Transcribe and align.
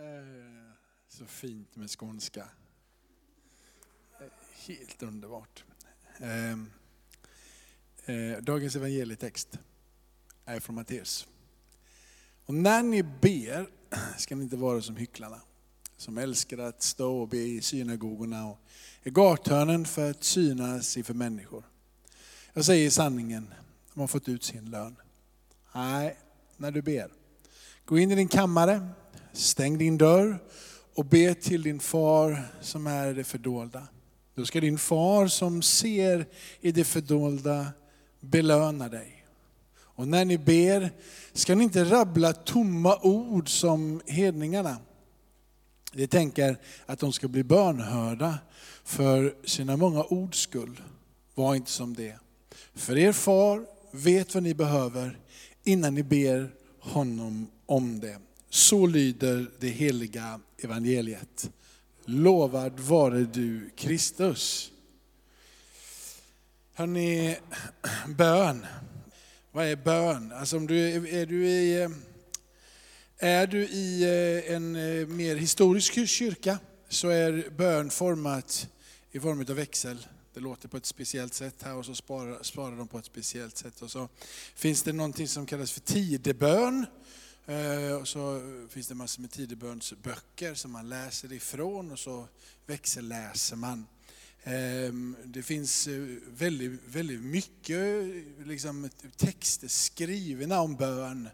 Eh, 0.00 0.72
så 1.08 1.26
fint 1.26 1.76
med 1.76 1.90
skånska. 1.90 2.48
Eh, 4.20 4.26
helt 4.66 5.02
underbart. 5.02 5.64
Ehm, 6.18 6.70
eh, 8.04 8.38
Dagens 8.42 8.76
evangelietext 8.76 9.58
är 10.44 10.60
från 10.60 10.76
Matteus. 10.76 11.26
Och 12.46 12.54
när 12.54 12.82
ni 12.82 13.02
ber 13.02 13.66
ska 14.18 14.36
ni 14.36 14.42
inte 14.42 14.56
vara 14.56 14.82
som 14.82 14.96
hycklarna, 14.96 15.40
som 15.96 16.18
älskar 16.18 16.58
att 16.58 16.82
stå 16.82 17.20
och 17.20 17.28
be 17.28 17.38
i 17.38 17.62
synagogorna 17.62 18.46
och 18.46 18.58
i 19.02 19.10
gathörnen 19.10 19.84
för 19.84 20.10
att 20.10 20.24
synas 20.24 20.96
inför 20.96 21.14
människor. 21.14 21.64
Jag 22.52 22.64
säger 22.64 22.90
sanningen, 22.90 23.54
de 23.94 24.00
har 24.00 24.08
fått 24.08 24.28
ut 24.28 24.44
sin 24.44 24.70
lön. 24.70 24.96
Nej, 25.74 26.18
när 26.56 26.70
du 26.70 26.82
ber, 26.82 27.12
gå 27.84 27.98
in 27.98 28.10
i 28.10 28.14
din 28.14 28.28
kammare, 28.28 28.88
stäng 29.40 29.78
din 29.78 29.98
dörr 29.98 30.38
och 30.94 31.04
be 31.04 31.34
till 31.34 31.62
din 31.62 31.80
far 31.80 32.42
som 32.60 32.86
är 32.86 33.10
i 33.10 33.14
det 33.14 33.24
fördolda. 33.24 33.86
Då 34.34 34.44
ska 34.44 34.60
din 34.60 34.78
far 34.78 35.26
som 35.26 35.62
ser 35.62 36.26
i 36.60 36.72
det 36.72 36.84
fördolda 36.84 37.66
belöna 38.20 38.88
dig. 38.88 39.24
Och 39.78 40.08
när 40.08 40.24
ni 40.24 40.38
ber 40.38 40.90
ska 41.32 41.54
ni 41.54 41.64
inte 41.64 41.84
rabbla 41.84 42.32
tomma 42.32 42.98
ord 43.02 43.48
som 43.48 44.00
hedningarna. 44.06 44.76
De 45.92 46.06
tänker 46.06 46.56
att 46.86 46.98
de 46.98 47.12
ska 47.12 47.28
bli 47.28 47.44
bönhörda 47.44 48.38
för 48.84 49.34
sina 49.44 49.76
många 49.76 50.02
ords 50.02 50.38
skull. 50.38 50.80
Var 51.34 51.54
inte 51.54 51.70
som 51.70 51.94
det. 51.94 52.18
För 52.74 52.98
er 52.98 53.12
far 53.12 53.66
vet 53.90 54.34
vad 54.34 54.42
ni 54.42 54.54
behöver 54.54 55.18
innan 55.64 55.94
ni 55.94 56.02
ber 56.02 56.50
honom 56.80 57.50
om 57.66 58.00
det. 58.00 58.18
Så 58.52 58.86
lyder 58.86 59.50
det 59.58 59.68
heliga 59.68 60.40
evangeliet. 60.58 61.50
Lovad 62.04 62.80
vare 62.80 63.20
du 63.20 63.70
Kristus. 63.76 64.72
Hörrni, 66.72 67.36
bön. 68.08 68.66
Vad 69.52 69.66
är 69.66 69.76
bön? 69.76 70.32
Alltså 70.32 70.56
om 70.56 70.66
du, 70.66 70.78
är, 71.20 71.26
du 71.26 71.46
i, 71.46 71.88
är 73.18 73.46
du 73.46 73.62
i 73.62 74.02
eh, 74.02 74.54
en 74.54 74.76
eh, 74.76 75.06
mer 75.06 75.36
historisk 75.36 76.08
kyrka 76.08 76.58
så 76.88 77.08
är 77.08 77.50
bön 77.50 77.90
format 77.90 78.68
i 79.12 79.20
form 79.20 79.40
av 79.40 79.46
växel. 79.46 80.06
Det 80.34 80.40
låter 80.40 80.68
på 80.68 80.76
ett 80.76 80.86
speciellt 80.86 81.34
sätt 81.34 81.62
här 81.62 81.74
och 81.74 81.86
så 81.86 81.94
sparar, 81.94 82.42
sparar 82.42 82.76
de 82.76 82.88
på 82.88 82.98
ett 82.98 83.04
speciellt 83.04 83.56
sätt. 83.56 83.82
Och 83.82 83.90
så 83.90 84.08
finns 84.54 84.82
det 84.82 84.92
någonting 84.92 85.28
som 85.28 85.46
kallas 85.46 85.72
för 85.72 85.80
tidebön. 85.80 86.86
Eh, 87.50 87.94
och 87.94 88.08
så 88.08 88.40
finns 88.68 88.88
det 88.88 88.94
massor 88.94 89.22
med 89.22 89.30
tidebönsböcker 89.30 90.54
som 90.54 90.72
man 90.72 90.88
läser 90.88 91.32
ifrån 91.32 91.90
och 91.90 91.98
så 91.98 92.28
växelläser 92.66 93.56
man. 93.56 93.86
Ehm, 94.44 95.16
det 95.24 95.42
finns 95.42 95.86
eh, 95.86 96.06
väldigt, 96.28 96.80
väldigt 96.86 97.20
mycket 97.20 98.06
liksom, 98.44 98.90
texter 99.16 99.68
skrivna 99.68 100.60
om 100.60 100.76
bön. 100.76 101.28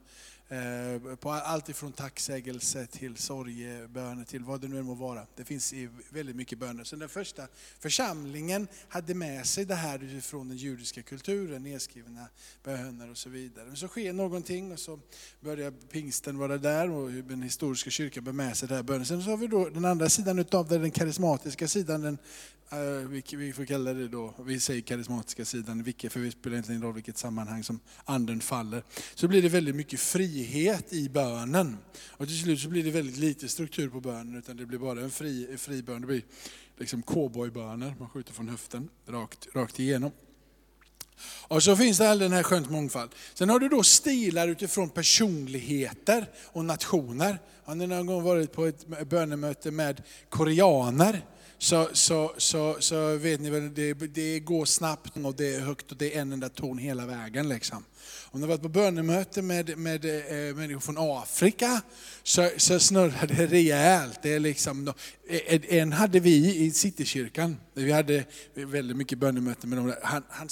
Eh, 0.49 1.17
på 1.17 1.31
allt 1.31 1.69
ifrån 1.69 1.93
tacksägelse 1.93 2.87
till 2.87 3.17
sorgeböner 3.17 4.25
till 4.25 4.45
vad 4.45 4.61
det 4.61 4.69
nu 4.69 4.83
må 4.83 4.95
vara. 4.95 5.27
Det 5.37 5.45
finns 5.45 5.75
väldigt 6.11 6.37
mycket 6.37 6.59
böner. 6.59 6.85
Så 6.85 6.97
den 6.97 7.09
första 7.09 7.49
församlingen 7.79 8.69
hade 8.89 9.15
med 9.15 9.47
sig 9.47 9.65
det 9.65 9.75
här 9.75 10.05
utifrån 10.05 10.49
den 10.49 10.57
judiska 10.57 11.03
kulturen, 11.03 11.63
nedskrivna 11.63 12.29
böner 12.65 13.11
och 13.11 13.19
så 13.19 13.29
vidare. 13.29 13.67
Men 13.67 13.77
så 13.77 13.89
sker 13.89 14.13
någonting 14.13 14.73
och 14.73 14.79
så 14.79 15.01
börjar 15.41 15.71
pingsten 15.71 16.39
vara 16.39 16.59
där 16.59 16.91
och 16.91 17.11
den 17.11 17.43
historiska 17.43 17.91
kyrkan 17.91 18.25
bär 18.25 18.33
med 18.33 18.57
sig 18.57 18.69
det 18.69 18.75
här 18.75 18.83
bönen. 18.83 19.07
Sen 19.07 19.23
så 19.23 19.31
har 19.31 19.37
vi 19.37 19.47
då 19.47 19.69
den 19.69 19.85
andra 19.85 20.09
sidan 20.09 20.39
utav 20.39 20.69
det, 20.69 20.79
den 20.79 20.91
karismatiska 20.91 21.69
sidan, 21.69 22.01
den 22.01 22.19
Eh, 22.71 23.09
vi 23.33 23.53
får 23.53 23.65
kalla 23.65 23.93
det 23.93 24.09
då, 24.09 24.35
vi 24.45 24.61
säger 24.61 24.81
karismatiska 24.81 25.45
sidan, 25.45 25.83
vilket, 25.83 26.13
för 26.13 26.21
det 26.21 26.31
spelar 26.31 26.57
inte 26.57 26.73
roll 26.73 26.95
vilket 26.95 27.19
sammanhang 27.19 27.65
som 27.65 27.81
anden 28.05 28.41
faller. 28.41 28.83
Så 29.15 29.29
blir 29.29 29.43
det 29.43 29.49
väldigt 29.49 29.77
mycket 29.77 30.01
frihet 30.01 30.93
i 30.93 31.09
bönen. 31.09 31.77
Och 32.09 32.27
till 32.27 32.39
slut 32.39 32.61
så 32.61 32.69
blir 32.69 32.85
det 32.85 32.91
väldigt 32.91 33.17
lite 33.17 33.49
struktur 33.49 33.89
på 33.89 34.01
bönen, 34.01 34.39
utan 34.39 34.57
det 34.57 34.67
blir 34.67 34.79
bara 34.79 35.01
en 35.01 35.11
fri, 35.11 35.57
fri 35.57 35.83
bön. 35.83 36.01
Det 36.01 36.07
blir 36.07 36.23
liksom 36.79 37.03
cowboyböner, 37.03 37.95
man 37.99 38.09
skjuter 38.09 38.33
från 38.33 38.49
höften 38.49 38.89
rakt, 39.07 39.47
rakt 39.55 39.79
igenom. 39.81 40.11
Och 41.49 41.63
så 41.63 41.77
finns 41.77 41.99
det 41.99 42.11
all 42.11 42.19
den 42.19 42.33
här 42.33 42.43
skönt 42.43 42.71
mångfald. 42.71 43.11
Sen 43.35 43.49
har 43.49 43.61
du 43.61 43.69
då 43.69 43.83
stilar 43.83 44.49
utifrån 44.49 44.91
personligheter 44.91 46.31
och 46.45 46.65
nationer. 46.65 47.39
Har 47.65 47.75
ni 47.75 47.87
någon 47.87 48.07
gång 48.07 48.23
varit 48.23 48.53
på 48.53 48.67
ett 48.67 49.09
bönemöte 49.09 49.71
med 49.71 50.03
koreaner? 50.29 51.23
Så, 51.59 51.89
så, 51.93 52.35
så, 52.37 52.77
så 52.79 53.17
vet 53.17 53.41
ni 53.41 53.51
väl, 53.51 53.75
det, 53.75 53.95
det 53.95 54.41
går 54.41 54.65
snabbt 54.65 55.17
och 55.17 55.35
det 55.35 55.55
är 55.55 55.61
högt 55.61 55.93
och 55.93 55.97
det 55.97 56.17
är 56.17 56.21
en 56.21 56.33
enda 56.33 56.49
ton 56.49 56.79
hela 56.79 57.07
vägen. 57.07 57.49
Liksom. 57.49 57.85
Om 58.31 58.41
ni 58.41 58.47
har 58.47 58.49
varit 58.49 58.63
på 58.63 58.69
bönemöte 58.69 59.43
med, 59.43 59.79
med 59.79 60.05
äh, 60.05 60.57
människor 60.57 60.81
från 60.81 60.97
Afrika 60.99 61.83
så, 62.23 62.51
så 62.57 62.81
snurrar 62.81 63.27
det 63.27 63.47
rejält. 63.47 64.19
Det 64.23 64.33
är 64.33 64.41
liksom, 64.41 64.89
eh, 65.29 65.37
eh, 65.47 65.61
en 65.79 65.93
hade 65.93 66.21
vi 66.21 66.57
i 66.57 66.71
Citykyrkan, 66.71 67.57
vi 67.75 67.93
hade 67.93 68.25
väldigt 68.55 68.97
mycket 68.97 69.19
bönemöten 69.19 69.71
med 69.71 69.79
dem. 69.79 69.95
Han, 70.03 70.23
han 70.29 70.49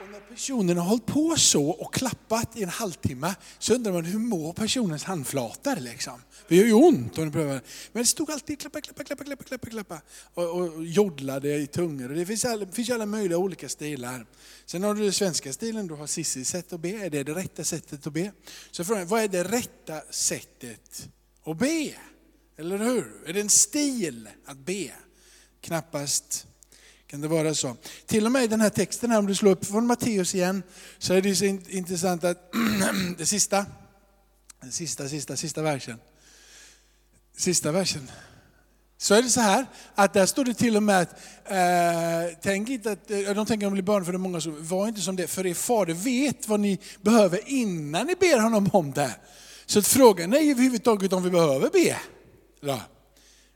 Och 0.00 0.12
när 0.12 0.20
personen 0.36 0.78
har 0.78 0.84
hållit 0.84 1.06
på 1.06 1.36
så 1.36 1.68
och 1.68 1.94
klappat 1.94 2.56
i 2.56 2.62
en 2.62 2.68
halvtimme 2.68 3.34
så 3.58 3.74
undrar 3.74 3.92
man 3.92 4.04
hur 4.04 4.18
mår 4.18 4.52
personens 4.52 5.04
handflator 5.04 5.76
liksom. 5.76 6.20
Det 6.48 6.56
gör 6.56 6.64
ju 6.64 6.72
ont 6.72 7.18
om 7.18 7.24
du 7.24 7.32
prövar. 7.32 7.60
Men 7.92 8.02
det 8.02 8.06
stod 8.06 8.30
alltid 8.30 8.60
klappa, 8.60 8.80
klappa, 8.80 9.04
klappa, 9.04 9.24
klappa, 9.24 9.44
klappa, 9.44 9.70
klappa. 9.70 10.00
Och, 10.34 10.50
och 10.50 10.84
jodlade 10.84 11.56
i 11.56 11.66
tungor. 11.66 12.10
Och 12.10 12.16
det 12.16 12.26
finns 12.26 12.44
alla, 12.44 12.66
finns 12.66 12.90
alla 12.90 13.06
möjliga 13.06 13.38
olika 13.38 13.68
stilar. 13.68 14.26
Sen 14.66 14.82
har 14.82 14.94
du 14.94 15.02
den 15.02 15.12
svenska 15.12 15.52
stilen, 15.52 15.86
du 15.86 15.94
har 15.94 16.06
Cissi 16.06 16.44
sätt 16.44 16.72
att 16.72 16.80
be. 16.80 16.88
Är 16.88 17.10
det 17.10 17.22
det 17.22 17.34
rätta 17.34 17.64
sättet 17.64 18.06
att 18.06 18.12
be? 18.12 18.32
Så 18.70 18.84
frågan 18.84 19.06
vad 19.06 19.22
är 19.22 19.28
det 19.28 19.44
rätta 19.44 20.00
sättet 20.10 21.08
att 21.44 21.58
be? 21.58 21.94
Eller 22.56 22.78
hur? 22.78 23.22
Är 23.26 23.32
det 23.32 23.40
en 23.40 23.50
stil 23.50 24.28
att 24.46 24.58
be? 24.58 24.92
Knappast 25.60 26.46
kan 27.06 27.20
det 27.20 27.28
vara 27.28 27.54
så? 27.54 27.76
Till 28.06 28.26
och 28.26 28.32
med 28.32 28.44
i 28.44 28.46
den 28.46 28.60
här 28.60 28.70
texten, 28.70 29.10
här, 29.10 29.18
om 29.18 29.26
du 29.26 29.34
slår 29.34 29.50
upp 29.50 29.66
från 29.66 29.86
Matteus 29.86 30.34
igen, 30.34 30.62
så 30.98 31.14
är 31.14 31.22
det 31.22 31.36
så 31.36 31.44
intressant 31.44 32.24
att 32.24 32.52
det 33.18 33.26
sista, 33.26 33.66
den 34.60 34.72
sista, 34.72 35.08
sista, 35.08 35.36
sista 35.36 35.62
versen. 35.62 35.98
Sista 37.36 37.72
versen. 37.72 38.10
Så 38.98 39.14
är 39.14 39.22
det 39.22 39.28
så 39.28 39.40
här, 39.40 39.66
att 39.94 40.12
där 40.12 40.26
står 40.26 40.44
det 40.44 40.54
till 40.54 40.76
och 40.76 40.82
med 40.82 41.00
att, 41.00 41.10
eh, 41.44 42.38
tänk 42.42 42.68
inte 42.68 42.92
att, 42.92 43.10
eh, 43.10 43.18
de 43.18 43.46
tänker 43.46 43.66
om 43.66 43.72
de 43.72 43.74
blir 43.74 43.82
barn 43.82 44.04
för 44.04 44.12
det 44.12 44.18
många 44.18 44.40
som, 44.40 44.66
var 44.66 44.88
inte 44.88 45.00
som 45.00 45.16
det, 45.16 45.26
för 45.26 45.46
er 45.46 45.54
fader 45.54 45.94
vet 45.94 46.48
vad 46.48 46.60
ni 46.60 46.78
behöver 47.02 47.40
innan 47.46 48.06
ni 48.06 48.14
ber 48.14 48.38
honom 48.38 48.70
om 48.72 48.92
det. 48.92 49.16
Så 49.66 49.78
att 49.78 49.86
frågan 49.86 50.32
är 50.32 50.50
överhuvudtaget 50.50 51.12
om 51.12 51.22
vi 51.22 51.30
behöver 51.30 51.70
be. 51.70 51.96
Ja. 52.60 52.80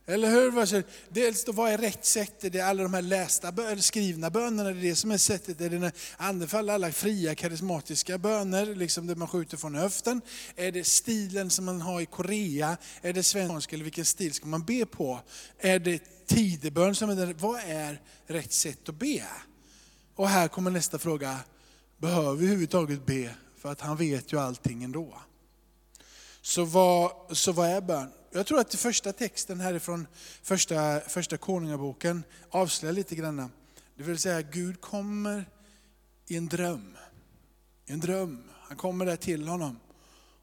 Eller 0.05 0.29
hur? 0.29 0.83
Dels 1.09 1.43
då, 1.43 1.51
vad 1.51 1.71
är 1.71 1.77
rätt 1.77 2.05
sätt? 2.05 2.43
Är 2.43 2.49
det 2.49 2.61
alla 2.61 2.83
de 2.83 2.93
här 2.93 3.01
lästa, 3.01 3.53
skrivna 3.77 4.29
bönerna, 4.29 4.69
är 4.69 4.73
det 4.73 4.81
det 4.81 4.95
som 4.95 5.11
är 5.11 5.17
sättet? 5.17 5.61
Är 5.61 5.69
det 5.69 5.87
i 5.87 5.91
andra 6.17 6.73
alla 6.73 6.91
fria 6.91 7.35
karismatiska 7.35 8.17
böner, 8.17 8.75
liksom 8.75 9.07
där 9.07 9.15
man 9.15 9.27
skjuter 9.27 9.57
från 9.57 9.75
höften? 9.75 10.21
Är 10.55 10.71
det 10.71 10.83
stilen 10.83 11.49
som 11.49 11.65
man 11.65 11.81
har 11.81 12.01
i 12.01 12.05
Korea? 12.05 12.77
Är 13.01 13.13
det 13.13 13.23
svensk 13.23 13.73
eller 13.73 13.83
vilken 13.83 14.05
stil 14.05 14.33
ska 14.33 14.45
man 14.45 14.63
be 14.63 14.85
på? 14.85 15.19
Är 15.59 15.79
det 15.79 16.03
tidebön 16.27 16.95
som 16.95 17.09
är 17.09 17.15
den? 17.15 17.37
Vad 17.37 17.59
är 17.59 18.01
rätt 18.27 18.53
sätt 18.53 18.89
att 18.89 18.99
be? 18.99 19.23
Och 20.15 20.29
här 20.29 20.47
kommer 20.47 20.71
nästa 20.71 20.99
fråga, 20.99 21.37
behöver 21.97 22.21
vi 22.21 22.45
överhuvudtaget 22.45 23.05
be? 23.05 23.35
För 23.57 23.71
att 23.71 23.81
han 23.81 23.97
vet 23.97 24.33
ju 24.33 24.39
allting 24.39 24.83
ändå. 24.83 25.21
Så 26.41 26.65
vad, 26.65 27.37
så 27.37 27.51
vad 27.51 27.69
är 27.69 27.81
bön? 27.81 28.11
Jag 28.31 28.45
tror 28.45 28.59
att 28.59 28.75
första 28.75 29.13
texten 29.13 29.59
härifrån 29.59 30.07
första, 30.41 30.99
första 30.99 31.37
konungaboken 31.37 32.23
avslöjar 32.49 32.93
lite 32.93 33.15
grann. 33.15 33.51
Det 33.95 34.03
vill 34.03 34.19
säga 34.19 34.41
Gud 34.41 34.81
kommer 34.81 35.45
i 36.27 36.37
en 36.37 36.47
dröm. 36.47 36.97
I 37.85 37.91
en 37.91 37.99
dröm. 37.99 38.43
Han 38.51 38.77
kommer 38.77 39.05
där 39.05 39.15
till 39.15 39.47
honom. 39.47 39.79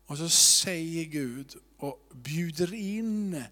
Och 0.07 0.19
så 0.19 0.29
säger 0.29 1.05
Gud 1.05 1.57
och 1.79 2.09
bjuder 2.13 2.75
in 2.75 3.43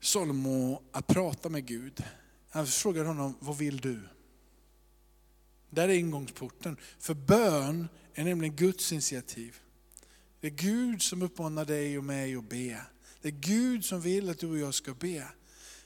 Salomo 0.00 0.82
att 0.92 1.06
prata 1.06 1.48
med 1.48 1.66
Gud. 1.66 2.04
Han 2.50 2.66
frågar 2.66 3.04
honom, 3.04 3.34
vad 3.40 3.58
vill 3.58 3.76
du? 3.76 4.00
Där 5.70 5.88
är 5.88 5.94
ingångsporten. 5.94 6.76
För 6.98 7.14
bön 7.14 7.88
är 8.14 8.24
nämligen 8.24 8.56
Guds 8.56 8.92
initiativ. 8.92 9.60
Det 10.40 10.46
är 10.46 10.50
Gud 10.50 11.02
som 11.02 11.22
uppmanar 11.22 11.64
dig 11.64 11.98
och 11.98 12.04
mig 12.04 12.36
att 12.36 12.48
be. 12.48 12.80
Det 13.22 13.28
är 13.28 13.32
Gud 13.32 13.84
som 13.84 14.00
vill 14.00 14.30
att 14.30 14.38
du 14.38 14.50
och 14.50 14.58
jag 14.58 14.74
ska 14.74 14.94
be. 14.94 15.26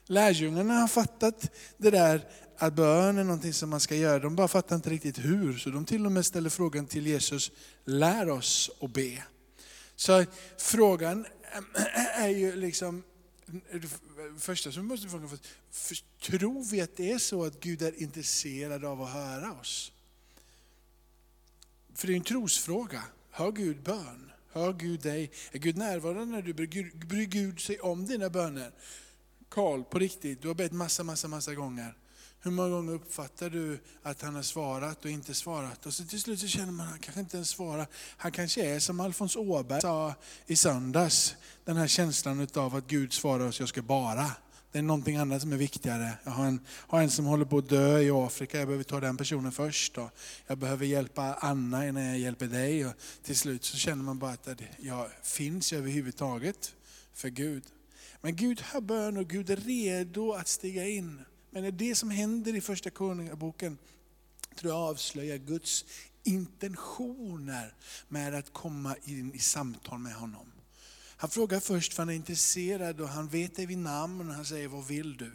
Lärjungarna 0.06 0.74
har 0.74 0.88
fattat 0.88 1.50
det 1.76 1.90
där 1.90 2.28
att 2.58 2.74
bön 2.74 3.18
är 3.18 3.24
någonting 3.24 3.52
som 3.52 3.70
man 3.70 3.80
ska 3.80 3.96
göra. 3.96 4.18
De 4.18 4.36
bara 4.36 4.48
fattar 4.48 4.76
inte 4.76 4.90
riktigt 4.90 5.18
hur. 5.18 5.58
Så 5.58 5.70
de 5.70 5.84
till 5.84 6.06
och 6.06 6.12
med 6.12 6.26
ställer 6.26 6.50
frågan 6.50 6.86
till 6.86 7.06
Jesus, 7.06 7.52
lär 7.84 8.28
oss 8.28 8.70
att 8.80 8.92
be. 8.92 9.22
Så 9.96 10.24
frågan 10.58 11.26
är 12.14 12.28
ju 12.28 12.56
liksom, 12.56 13.02
det 13.72 13.88
första 14.38 14.72
som 14.72 14.82
vi 14.82 14.88
måste 14.88 15.08
fråga, 15.08 15.28
tror 16.22 16.64
vi 16.70 16.80
att 16.80 16.96
det 16.96 17.12
är 17.12 17.18
så 17.18 17.44
att 17.44 17.60
Gud 17.60 17.82
är 17.82 18.02
intresserad 18.02 18.84
av 18.84 19.02
att 19.02 19.12
höra 19.12 19.52
oss? 19.52 19.92
För 21.94 22.06
det 22.06 22.12
är 22.12 22.16
en 22.16 22.24
trosfråga. 22.24 23.02
Hör 23.30 23.52
Gud 23.52 23.82
bön? 23.82 24.30
Hör 24.54 24.72
Gud 24.72 25.00
dig? 25.00 25.30
Är 25.52 25.58
Gud 25.58 25.76
närvarande 25.76 26.24
när 26.24 26.42
du? 26.42 26.52
Bryr 27.06 27.26
Gud 27.26 27.60
sig 27.60 27.80
om 27.80 28.06
dina 28.06 28.30
böner? 28.30 28.70
Karl, 29.48 29.82
på 29.82 29.98
riktigt, 29.98 30.42
du 30.42 30.48
har 30.48 30.54
bett 30.54 30.72
massa, 30.72 31.04
massa, 31.04 31.28
massa 31.28 31.54
gånger. 31.54 31.96
Hur 32.40 32.50
många 32.50 32.68
gånger 32.68 32.92
uppfattar 32.92 33.50
du 33.50 33.78
att 34.02 34.22
han 34.22 34.34
har 34.34 34.42
svarat 34.42 35.04
och 35.04 35.10
inte 35.10 35.34
svarat? 35.34 35.86
Och 35.86 35.94
så 35.94 36.04
till 36.04 36.20
slut 36.20 36.40
så 36.40 36.46
känner 36.46 36.72
man 36.72 36.86
att 36.86 36.90
han 36.90 36.98
kanske 36.98 37.20
inte 37.20 37.36
ens 37.36 37.48
svarar. 37.48 37.86
Han 38.16 38.32
kanske 38.32 38.64
är 38.64 38.78
som 38.78 39.00
Alfons 39.00 39.36
Åberg 39.36 39.80
sa 39.80 40.14
i 40.46 40.56
söndags, 40.56 41.36
den 41.64 41.76
här 41.76 41.86
känslan 41.86 42.48
av 42.54 42.74
att 42.76 42.86
Gud 42.86 43.12
svarar 43.12 43.46
oss, 43.46 43.60
jag 43.60 43.68
ska 43.68 43.82
bara. 43.82 44.30
Det 44.74 44.78
är 44.78 44.82
någonting 44.82 45.16
annat 45.16 45.42
som 45.42 45.52
är 45.52 45.56
viktigare. 45.56 46.10
Jag 46.24 46.30
har 46.30 46.46
en, 46.46 46.60
har 46.68 47.02
en 47.02 47.10
som 47.10 47.24
håller 47.24 47.44
på 47.44 47.58
att 47.58 47.68
dö 47.68 47.98
i 47.98 48.10
Afrika, 48.10 48.58
jag 48.58 48.66
behöver 48.68 48.84
ta 48.84 49.00
den 49.00 49.16
personen 49.16 49.52
först. 49.52 49.98
Och 49.98 50.10
Jag 50.46 50.58
behöver 50.58 50.86
hjälpa 50.86 51.34
Anna 51.34 51.88
innan 51.88 52.04
jag 52.04 52.18
hjälper 52.18 52.46
dig. 52.46 52.86
Och 52.86 52.92
till 53.22 53.36
slut 53.36 53.64
så 53.64 53.76
känner 53.76 54.02
man 54.02 54.18
bara 54.18 54.30
att 54.30 54.48
jag 54.78 55.10
finns 55.22 55.72
överhuvudtaget 55.72 56.74
för 57.12 57.28
Gud. 57.28 57.62
Men 58.20 58.36
Gud 58.36 58.60
hör 58.60 58.80
bön 58.80 59.16
och 59.16 59.26
Gud 59.26 59.50
är 59.50 59.56
redo 59.56 60.32
att 60.32 60.48
stiga 60.48 60.88
in. 60.88 61.20
Men 61.50 61.76
det 61.76 61.94
som 61.94 62.10
händer 62.10 62.56
i 62.56 62.60
första 62.60 62.90
Konungaboken 62.90 63.78
tror 64.56 64.72
jag 64.72 64.80
avslöjar 64.80 65.36
Guds 65.36 65.84
intentioner 66.22 67.74
med 68.08 68.34
att 68.34 68.52
komma 68.52 68.96
in 69.04 69.34
i 69.34 69.38
samtal 69.38 69.98
med 69.98 70.14
honom. 70.14 70.53
Han 71.24 71.30
frågar 71.30 71.60
först 71.60 71.94
för 71.94 72.02
han 72.02 72.10
är 72.10 72.14
intresserad 72.14 73.00
och 73.00 73.08
han 73.08 73.28
vet 73.28 73.56
dig 73.56 73.66
vid 73.66 73.78
namn 73.78 74.28
och 74.28 74.34
han 74.34 74.44
säger, 74.44 74.68
vad 74.68 74.86
vill 74.86 75.16
du? 75.16 75.32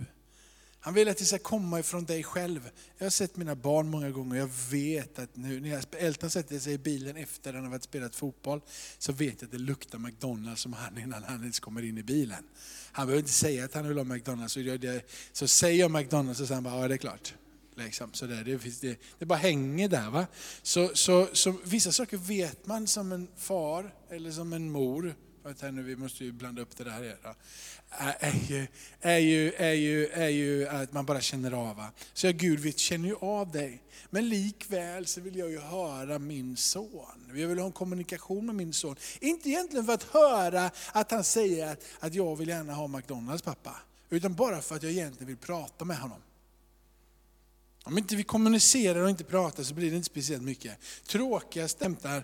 Han 0.79 0.93
vill 0.93 1.09
att 1.09 1.17
det 1.17 1.25
ska 1.25 1.37
komma 1.37 1.79
ifrån 1.79 2.05
dig 2.05 2.23
själv. 2.23 2.69
Jag 2.97 3.05
har 3.05 3.09
sett 3.09 3.37
mina 3.37 3.55
barn 3.55 3.89
många 3.89 4.09
gånger 4.09 4.31
och 4.31 4.37
jag 4.37 4.51
vet 4.71 5.19
att 5.19 5.35
nu 5.35 5.59
när 5.59 5.95
Elton 5.95 6.29
sätter 6.29 6.59
sig 6.59 6.73
i 6.73 6.77
bilen 6.77 7.17
efter 7.17 7.49
att 7.49 7.55
han 7.55 7.63
har 7.63 7.71
varit 7.71 7.83
spelat 7.83 8.15
fotboll, 8.15 8.61
så 8.97 9.11
vet 9.11 9.41
jag 9.41 9.47
att 9.47 9.51
det 9.51 9.57
luktar 9.57 9.99
McDonalds 9.99 10.61
som 10.61 10.73
han 10.73 10.97
innan 10.97 11.23
han 11.23 11.41
ens 11.41 11.59
kommer 11.59 11.85
in 11.85 11.97
i 11.97 12.03
bilen. 12.03 12.43
Han 12.91 13.07
behöver 13.07 13.21
inte 13.21 13.33
säga 13.33 13.65
att 13.65 13.73
han 13.73 13.87
vill 13.87 13.97
ha 13.97 14.03
McDonalds, 14.03 14.53
så, 14.53 14.59
det, 14.59 15.11
så 15.31 15.47
säger 15.47 15.79
jag 15.79 15.91
McDonalds 15.91 16.41
och 16.41 16.47
sen 16.47 16.63
bara, 16.63 16.81
ja 16.81 16.87
det 16.87 16.93
är 16.93 16.97
klart. 16.97 17.33
Liksom, 17.75 18.13
så 18.13 18.25
där, 18.25 18.43
det, 18.43 18.81
det, 18.81 18.99
det 19.19 19.25
bara 19.25 19.39
hänger 19.39 19.89
där. 19.89 20.09
Va? 20.09 20.27
Så, 20.61 20.91
så, 20.93 21.27
så, 21.33 21.55
vissa 21.63 21.91
saker 21.91 22.17
vet 22.17 22.65
man 22.65 22.87
som 22.87 23.11
en 23.11 23.27
far 23.37 23.95
eller 24.09 24.31
som 24.31 24.53
en 24.53 24.71
mor, 24.71 25.15
vänta 25.49 25.71
nu, 25.71 25.83
vi 25.83 25.95
måste 25.95 26.25
ju 26.25 26.31
blanda 26.31 26.61
upp 26.61 26.77
det 26.77 26.83
där. 26.83 27.17
Då 27.23 27.35
är 28.19 28.49
ju, 28.49 28.67
är 29.01 29.17
ju, 29.17 29.53
är 29.53 29.73
ju, 29.73 30.07
är 30.07 30.29
ju 30.29 30.67
att 30.67 30.93
man 30.93 31.05
bara 31.05 31.21
känner 31.21 31.51
av. 31.51 31.75
Va? 31.75 31.91
Så 32.13 32.27
jag, 32.27 32.37
Gud 32.37 32.59
vi 32.59 32.73
känner 32.73 33.09
ju 33.09 33.15
av 33.15 33.51
dig. 33.51 33.83
Men 34.09 34.29
likväl 34.29 35.05
så 35.05 35.21
vill 35.21 35.35
jag 35.35 35.51
ju 35.51 35.59
höra 35.59 36.19
min 36.19 36.57
son. 36.57 37.31
Jag 37.35 37.47
vill 37.47 37.59
ha 37.59 37.65
en 37.65 37.71
kommunikation 37.71 38.45
med 38.45 38.55
min 38.55 38.73
son. 38.73 38.95
Inte 39.19 39.49
egentligen 39.49 39.85
för 39.85 39.93
att 39.93 40.03
höra 40.03 40.71
att 40.91 41.11
han 41.11 41.23
säger 41.23 41.67
att, 41.67 41.83
att 41.99 42.13
jag 42.13 42.35
vill 42.35 42.49
gärna 42.49 42.73
ha 42.73 42.87
McDonalds 42.87 43.43
pappa. 43.43 43.75
Utan 44.09 44.33
bara 44.33 44.61
för 44.61 44.75
att 44.75 44.83
jag 44.83 44.91
egentligen 44.91 45.27
vill 45.27 45.37
prata 45.37 45.85
med 45.85 45.97
honom. 45.97 46.21
Om 47.83 47.97
inte 47.97 48.15
vi 48.15 48.23
kommunicerar 48.23 48.99
och 48.99 49.09
inte 49.09 49.23
pratar 49.23 49.63
så 49.63 49.73
blir 49.73 49.89
det 49.89 49.95
inte 49.97 50.09
speciellt 50.09 50.43
mycket. 50.43 50.77
Tråkiga 51.07 51.67
stämtar 51.67 52.23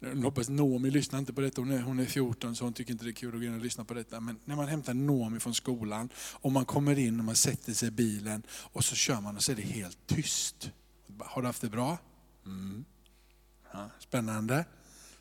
jag 0.00 0.16
hoppas 0.16 0.48
Nomi 0.48 0.90
lyssnar 0.90 1.18
inte 1.18 1.32
på 1.32 1.40
detta, 1.40 1.60
hon 1.60 1.70
är, 1.70 1.80
hon 1.82 1.98
är 1.98 2.04
14 2.04 2.56
så 2.56 2.64
hon 2.64 2.72
tycker 2.72 2.92
inte 2.92 3.04
det 3.04 3.10
är 3.10 3.12
kul 3.12 3.34
att 3.34 3.40
gå 3.40 3.46
in 3.46 3.54
och 3.54 3.60
lyssna 3.60 3.84
på 3.84 3.94
detta. 3.94 4.20
Men 4.20 4.38
när 4.44 4.56
man 4.56 4.68
hämtar 4.68 4.94
Noomi 4.94 5.40
från 5.40 5.54
skolan 5.54 6.08
och 6.32 6.52
man 6.52 6.64
kommer 6.64 6.98
in 6.98 7.18
och 7.18 7.24
man 7.24 7.36
sätter 7.36 7.72
sig 7.72 7.88
i 7.88 7.90
bilen 7.90 8.42
och 8.50 8.84
så 8.84 8.94
kör 8.94 9.20
man 9.20 9.36
och 9.36 9.42
så 9.42 9.52
är 9.52 9.56
det 9.56 9.62
helt 9.62 9.98
tyst. 10.06 10.70
Har 11.18 11.42
du 11.42 11.46
haft 11.46 11.60
det 11.60 11.68
bra? 11.68 11.98
Mm. 12.46 12.84
Ja, 13.72 13.90
spännande. 13.98 14.64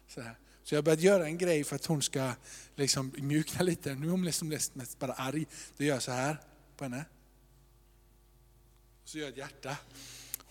Så, 0.07 0.21
här. 0.21 0.37
så 0.63 0.75
jag 0.75 0.77
har 0.77 0.83
börjat 0.83 1.01
göra 1.01 1.25
en 1.25 1.37
grej 1.37 1.63
för 1.63 1.75
att 1.75 1.85
hon 1.85 2.01
ska 2.01 2.31
liksom 2.75 3.13
mjukna 3.17 3.63
lite. 3.63 3.95
Nu 3.95 4.07
är 4.07 4.11
hon 4.11 4.25
liksom 4.25 4.47
mest 4.47 4.99
bara 4.99 5.13
arg. 5.13 5.45
Då 5.77 5.83
gör 5.83 5.93
jag 5.93 6.03
så 6.03 6.11
här 6.11 6.37
på 6.77 6.83
henne. 6.83 7.05
Så 9.05 9.17
gör 9.17 9.25
jag 9.25 9.31
ett 9.31 9.37
hjärta. 9.37 9.77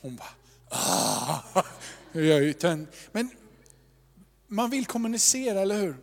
Hon 0.00 0.16
bara, 0.16 0.34
ah. 0.68 1.64
Men 3.12 3.30
man 4.48 4.70
vill 4.70 4.86
kommunicera, 4.86 5.60
eller 5.60 5.80
hur? 5.80 5.96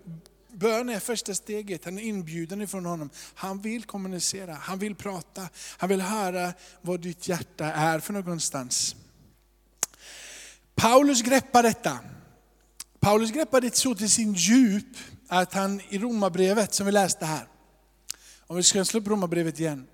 Bön 0.48 0.90
är 0.90 1.00
första 1.00 1.36
steget, 1.36 1.86
han 1.86 1.98
är 1.98 2.02
inbjuden 2.02 2.62
ifrån 2.62 2.86
honom. 2.86 3.10
Han 3.36 3.62
vill 3.62 3.84
kommunicera, 3.84 4.54
han 4.54 4.80
vill 4.80 4.96
prata, 4.96 5.50
han 5.78 5.90
vill 5.90 6.02
höra 6.02 6.54
vad 6.82 7.00
ditt 7.00 7.28
hjärta 7.28 7.66
är 7.66 8.00
för 8.00 8.14
någonstans. 8.14 8.96
Paulus 10.76 11.22
greppar 11.22 11.64
detta. 11.64 12.00
Paulus 13.00 13.32
greppar 13.32 13.62
det 13.62 13.76
så 13.76 13.96
till 13.96 14.10
sin 14.10 14.34
djup 14.34 14.98
att 15.28 15.54
han 15.54 15.82
i 15.90 15.98
romabrevet 15.98 16.74
som 16.74 16.86
vi 16.86 16.92
läste 16.92 17.26
här, 17.26 17.48
om 18.48 18.56
vi 18.56 18.64
ska 18.64 18.86
slå 18.86 19.00
upp 19.00 19.08
romabrevet 19.08 19.60
igen. 19.60 19.88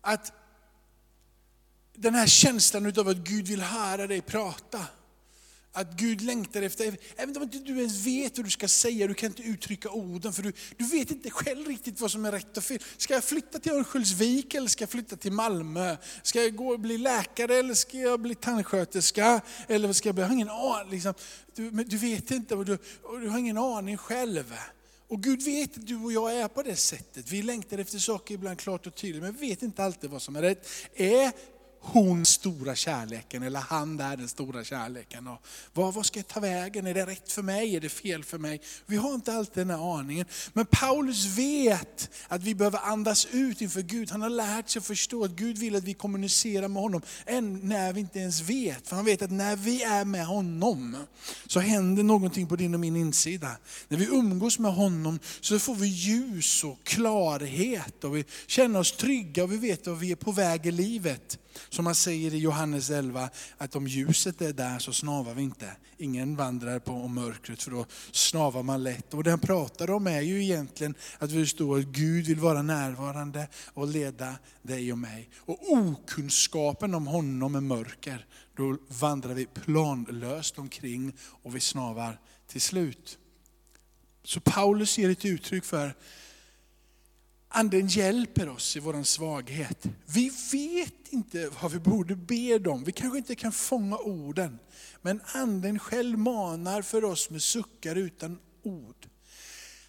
Att 0.00 0.32
den 1.94 2.14
här 2.14 2.26
känslan 2.26 2.92
av 2.98 3.08
att 3.08 3.16
Gud 3.16 3.48
vill 3.48 3.62
höra 3.62 4.06
dig 4.06 4.20
prata. 4.20 4.86
Att 5.74 5.96
Gud 5.96 6.22
längtar 6.22 6.62
efter, 6.62 6.96
även 7.16 7.36
om 7.36 7.42
inte 7.42 7.58
du 7.58 7.78
ens 7.78 8.06
vet 8.06 8.38
vad 8.38 8.46
du 8.46 8.50
ska 8.50 8.68
säga, 8.68 9.06
du 9.06 9.14
kan 9.14 9.26
inte 9.26 9.42
uttrycka 9.42 9.90
orden, 9.90 10.32
för 10.32 10.42
du, 10.42 10.52
du 10.76 10.84
vet 10.84 11.10
inte 11.10 11.30
själv 11.30 11.66
riktigt 11.66 12.00
vad 12.00 12.10
som 12.10 12.24
är 12.24 12.32
rätt 12.32 12.56
och 12.56 12.64
fel. 12.64 12.78
Ska 12.96 13.14
jag 13.14 13.24
flytta 13.24 13.58
till 13.58 13.72
Örnsköldsvik 13.72 14.54
eller 14.54 14.68
ska 14.68 14.82
jag 14.82 14.90
flytta 14.90 15.16
till 15.16 15.32
Malmö? 15.32 15.96
Ska 16.22 16.42
jag 16.42 16.56
gå 16.56 16.68
och 16.68 16.80
bli 16.80 16.98
läkare 16.98 17.54
eller 17.54 17.74
ska 17.74 17.98
jag 17.98 18.20
bli 18.20 18.34
tandsköterska? 18.34 19.40
Eller 19.68 19.88
vad 19.88 19.96
ska 19.96 20.08
jag 20.08 20.14
bli? 20.14 20.22
Jag 20.22 20.28
har 20.28 20.34
ingen 20.34 20.50
aning. 20.50 20.90
Liksom. 20.90 21.14
Du, 21.54 21.70
du 21.70 21.96
vet 21.96 22.30
inte 22.30 22.54
och 22.54 22.64
du, 22.64 22.78
och 23.02 23.20
du 23.20 23.28
har 23.28 23.38
ingen 23.38 23.58
aning 23.58 23.96
själv. 23.96 24.54
Och 25.08 25.22
Gud 25.22 25.42
vet 25.42 25.78
att 25.78 25.86
du 25.86 25.96
och 25.96 26.12
jag 26.12 26.34
är 26.34 26.48
på 26.48 26.62
det 26.62 26.76
sättet. 26.76 27.32
Vi 27.32 27.42
längtar 27.42 27.78
efter 27.78 27.98
saker 27.98 28.34
ibland 28.34 28.58
klart 28.58 28.86
och 28.86 28.94
tydligt, 28.94 29.22
men 29.22 29.36
vi 29.36 29.48
vet 29.48 29.62
inte 29.62 29.84
alltid 29.84 30.10
vad 30.10 30.22
som 30.22 30.36
är 30.36 30.42
rätt. 30.42 30.68
Är 30.94 31.32
hon 31.84 32.26
stora 32.26 32.74
kärleken 32.74 33.42
eller 33.42 33.60
han 33.60 33.96
där 33.96 34.16
den 34.16 34.28
stora 34.28 34.64
kärleken. 34.64 35.26
Och 35.26 35.46
vad, 35.72 35.94
vad 35.94 36.06
ska 36.06 36.18
jag 36.18 36.28
ta 36.28 36.40
vägen? 36.40 36.86
Är 36.86 36.94
det 36.94 37.06
rätt 37.06 37.32
för 37.32 37.42
mig? 37.42 37.76
Är 37.76 37.80
det 37.80 37.88
fel 37.88 38.24
för 38.24 38.38
mig? 38.38 38.60
Vi 38.86 38.96
har 38.96 39.14
inte 39.14 39.32
alltid 39.32 39.66
den 39.66 39.70
här 39.70 39.98
aningen. 39.98 40.26
Men 40.52 40.66
Paulus 40.66 41.24
vet 41.24 42.10
att 42.28 42.42
vi 42.42 42.54
behöver 42.54 42.78
andas 42.78 43.26
ut 43.30 43.60
inför 43.60 43.82
Gud. 43.82 44.10
Han 44.10 44.22
har 44.22 44.30
lärt 44.30 44.68
sig 44.68 44.80
att 44.80 44.86
förstå 44.86 45.24
att 45.24 45.30
Gud 45.30 45.58
vill 45.58 45.76
att 45.76 45.84
vi 45.84 45.94
kommunicerar 45.94 46.68
med 46.68 46.82
honom, 46.82 47.02
än 47.26 47.68
när 47.68 47.92
vi 47.92 48.00
inte 48.00 48.18
ens 48.18 48.40
vet. 48.40 48.88
För 48.88 48.96
han 48.96 49.04
vet 49.04 49.22
att 49.22 49.30
när 49.30 49.56
vi 49.56 49.82
är 49.82 50.04
med 50.04 50.26
honom 50.26 50.96
så 51.46 51.60
händer 51.60 52.02
någonting 52.02 52.46
på 52.46 52.56
din 52.56 52.74
och 52.74 52.80
min 52.80 52.96
insida. 52.96 53.50
När 53.88 53.98
vi 53.98 54.04
umgås 54.04 54.58
med 54.58 54.74
honom 54.74 55.18
så 55.40 55.58
får 55.58 55.74
vi 55.74 55.86
ljus 55.86 56.64
och 56.64 56.84
klarhet 56.84 58.04
och 58.04 58.16
vi 58.16 58.24
känner 58.46 58.80
oss 58.80 58.92
trygga 58.92 59.44
och 59.44 59.52
vi 59.52 59.56
vet 59.56 59.86
att 59.86 59.98
vi 59.98 60.12
är 60.12 60.16
på 60.16 60.32
väg 60.32 60.66
i 60.66 60.70
livet. 60.70 61.38
Som 61.68 61.84
man 61.84 61.94
säger 61.94 62.34
i 62.34 62.38
Johannes 62.38 62.90
11, 62.90 63.30
att 63.58 63.76
om 63.76 63.86
ljuset 63.86 64.42
är 64.42 64.52
där 64.52 64.78
så 64.78 64.92
snavar 64.92 65.34
vi 65.34 65.42
inte. 65.42 65.76
Ingen 65.96 66.36
vandrar 66.36 66.78
på 66.78 67.08
mörkret 67.08 67.62
för 67.62 67.70
då 67.70 67.86
snavar 68.12 68.62
man 68.62 68.82
lätt. 68.82 69.14
Och 69.14 69.24
det 69.24 69.30
han 69.30 69.38
pratar 69.38 69.90
om 69.90 70.06
är 70.06 70.20
ju 70.20 70.42
egentligen 70.42 70.94
att 71.18 71.30
vi 71.30 71.42
förstår 71.42 71.78
att 71.78 71.84
Gud 71.84 72.26
vill 72.26 72.40
vara 72.40 72.62
närvarande 72.62 73.48
och 73.74 73.88
leda 73.88 74.34
dig 74.62 74.92
och 74.92 74.98
mig. 74.98 75.30
Och 75.38 75.72
okunskapen 75.72 76.94
om 76.94 77.06
honom 77.06 77.54
är 77.54 77.60
mörker. 77.60 78.26
Då 78.56 78.76
vandrar 78.88 79.34
vi 79.34 79.46
planlöst 79.46 80.58
omkring 80.58 81.12
och 81.20 81.56
vi 81.56 81.60
snavar 81.60 82.20
till 82.46 82.60
slut. 82.60 83.18
Så 84.24 84.40
Paulus 84.40 84.98
ger 84.98 85.10
ett 85.10 85.24
uttryck 85.24 85.64
för 85.64 85.94
Anden 87.54 87.86
hjälper 87.86 88.48
oss 88.48 88.76
i 88.76 88.80
vår 88.80 89.02
svaghet. 89.02 89.86
Vi 90.06 90.32
vet 90.52 91.08
inte 91.10 91.50
vad 91.62 91.72
vi 91.72 91.78
borde 91.78 92.16
be 92.16 92.68
om. 92.68 92.84
Vi 92.84 92.92
kanske 92.92 93.18
inte 93.18 93.34
kan 93.34 93.52
fånga 93.52 93.96
orden. 93.96 94.58
Men 95.02 95.20
anden 95.34 95.78
själv 95.78 96.18
manar 96.18 96.82
för 96.82 97.04
oss 97.04 97.30
med 97.30 97.42
suckar 97.42 97.96
utan 97.96 98.38
ord. 98.62 99.06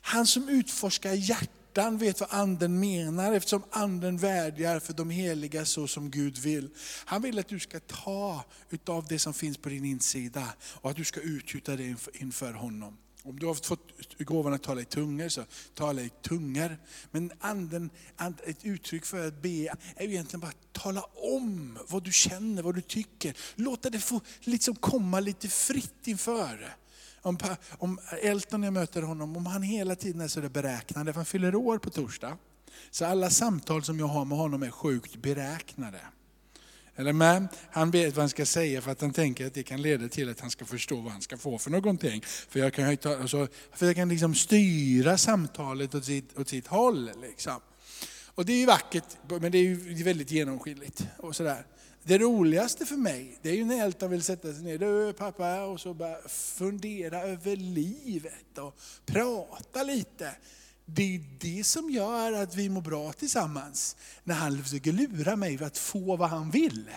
Han 0.01 0.27
som 0.27 0.49
utforskar 0.49 1.13
hjärtan 1.13 1.97
vet 1.97 2.19
vad 2.19 2.29
anden 2.31 2.79
menar 2.79 3.33
eftersom 3.33 3.63
anden 3.69 4.17
vädjar 4.17 4.79
för 4.79 4.93
de 4.93 5.09
heliga 5.09 5.65
så 5.65 5.87
som 5.87 6.11
Gud 6.11 6.37
vill. 6.37 6.69
Han 7.05 7.21
vill 7.21 7.39
att 7.39 7.47
du 7.47 7.59
ska 7.59 7.79
ta 7.79 8.43
utav 8.69 9.05
det 9.09 9.19
som 9.19 9.33
finns 9.33 9.57
på 9.57 9.69
din 9.69 9.85
insida 9.85 10.47
och 10.63 10.89
att 10.89 10.97
du 10.97 11.05
ska 11.05 11.19
utgjuta 11.19 11.75
det 11.75 11.95
inför 12.13 12.53
honom. 12.53 12.97
Om 13.25 13.39
du 13.39 13.45
har 13.45 13.53
fått 13.53 14.17
gåvan 14.19 14.53
att 14.53 14.63
tala 14.63 14.81
i 14.81 14.85
tungor, 14.85 15.29
så 15.29 15.43
tala 15.73 16.01
i 16.01 16.09
tungor. 16.21 16.77
Men 17.11 17.31
anden, 17.39 17.89
ett 18.45 18.65
uttryck 18.65 19.05
för 19.05 19.27
att 19.27 19.41
be 19.41 19.67
är 19.95 20.05
egentligen 20.05 20.39
bara 20.39 20.47
att 20.47 20.73
tala 20.73 21.01
om 21.13 21.79
vad 21.89 22.03
du 22.03 22.11
känner, 22.11 22.61
vad 22.61 22.75
du 22.75 22.81
tycker. 22.81 23.37
Låta 23.55 23.89
det 23.89 23.99
få 23.99 24.21
liksom 24.39 24.75
komma 24.75 25.19
lite 25.19 25.47
fritt 25.47 26.07
inför. 26.07 26.75
Om, 27.21 27.37
om 27.77 27.99
Elton, 28.21 28.61
när 28.61 28.67
jag 28.67 28.73
möter 28.73 29.01
honom, 29.01 29.37
om 29.37 29.45
han 29.45 29.63
hela 29.63 29.95
tiden 29.95 30.21
är 30.21 30.27
så 30.27 30.41
beräknande, 30.41 31.13
för 31.13 31.19
han 31.19 31.25
fyller 31.25 31.55
år 31.55 31.77
på 31.77 31.89
torsdag. 31.89 32.37
Så 32.91 33.05
alla 33.05 33.29
samtal 33.29 33.83
som 33.83 33.99
jag 33.99 34.07
har 34.07 34.25
med 34.25 34.37
honom 34.37 34.63
är 34.63 34.71
sjukt 34.71 35.15
beräknade. 35.15 35.99
Eller 36.95 37.13
med? 37.13 37.47
Han 37.71 37.91
vet 37.91 38.15
vad 38.15 38.21
han 38.21 38.29
ska 38.29 38.45
säga 38.45 38.81
för 38.81 38.91
att 38.91 39.01
han 39.01 39.13
tänker 39.13 39.47
att 39.47 39.53
det 39.53 39.63
kan 39.63 39.81
leda 39.81 40.07
till 40.07 40.29
att 40.29 40.39
han 40.39 40.49
ska 40.49 40.65
förstå 40.65 40.95
vad 40.95 41.11
han 41.11 41.21
ska 41.21 41.37
få 41.37 41.57
för 41.57 41.71
någonting. 41.71 42.21
För 42.25 42.59
jag 42.59 42.73
kan, 42.73 42.97
alltså, 43.05 43.47
för 43.71 43.85
jag 43.85 43.95
kan 43.95 44.09
liksom 44.09 44.35
styra 44.35 45.17
samtalet 45.17 45.95
åt 45.95 46.05
sitt, 46.05 46.39
åt 46.39 46.49
sitt 46.49 46.67
håll. 46.67 47.11
Liksom. 47.21 47.59
Och 48.35 48.45
det 48.45 48.53
är 48.53 48.57
ju 48.57 48.65
vackert, 48.65 49.17
men 49.27 49.51
det 49.51 49.57
är 49.57 49.63
ju 49.63 50.03
väldigt 50.03 50.31
genomskinligt. 50.31 51.07
Och 51.17 51.35
sådär. 51.35 51.65
Det 52.05 52.17
roligaste 52.17 52.85
för 52.85 52.95
mig, 52.95 53.37
det 53.41 53.49
är 53.49 53.53
ju 53.53 53.65
när 53.65 53.85
Elton 53.85 54.11
vill 54.11 54.23
sätta 54.23 54.53
sig 54.53 54.63
ner, 54.63 54.77
du 54.77 55.13
pappa, 55.13 55.63
och 55.63 55.79
så 55.79 55.93
bara 55.93 56.27
fundera 56.29 57.21
över 57.21 57.55
livet 57.55 58.57
och 58.57 58.79
prata 59.05 59.83
lite. 59.83 60.35
Det 60.85 61.15
är 61.15 61.21
det 61.39 61.63
som 61.63 61.89
gör 61.89 62.33
att 62.33 62.55
vi 62.55 62.69
mår 62.69 62.81
bra 62.81 63.13
tillsammans. 63.13 63.95
När 64.23 64.35
han 64.35 64.63
försöker 64.63 64.91
lura 64.91 65.35
mig 65.35 65.57
för 65.57 65.65
att 65.65 65.77
få 65.77 66.15
vad 66.15 66.29
han 66.29 66.51
vill. 66.51 66.89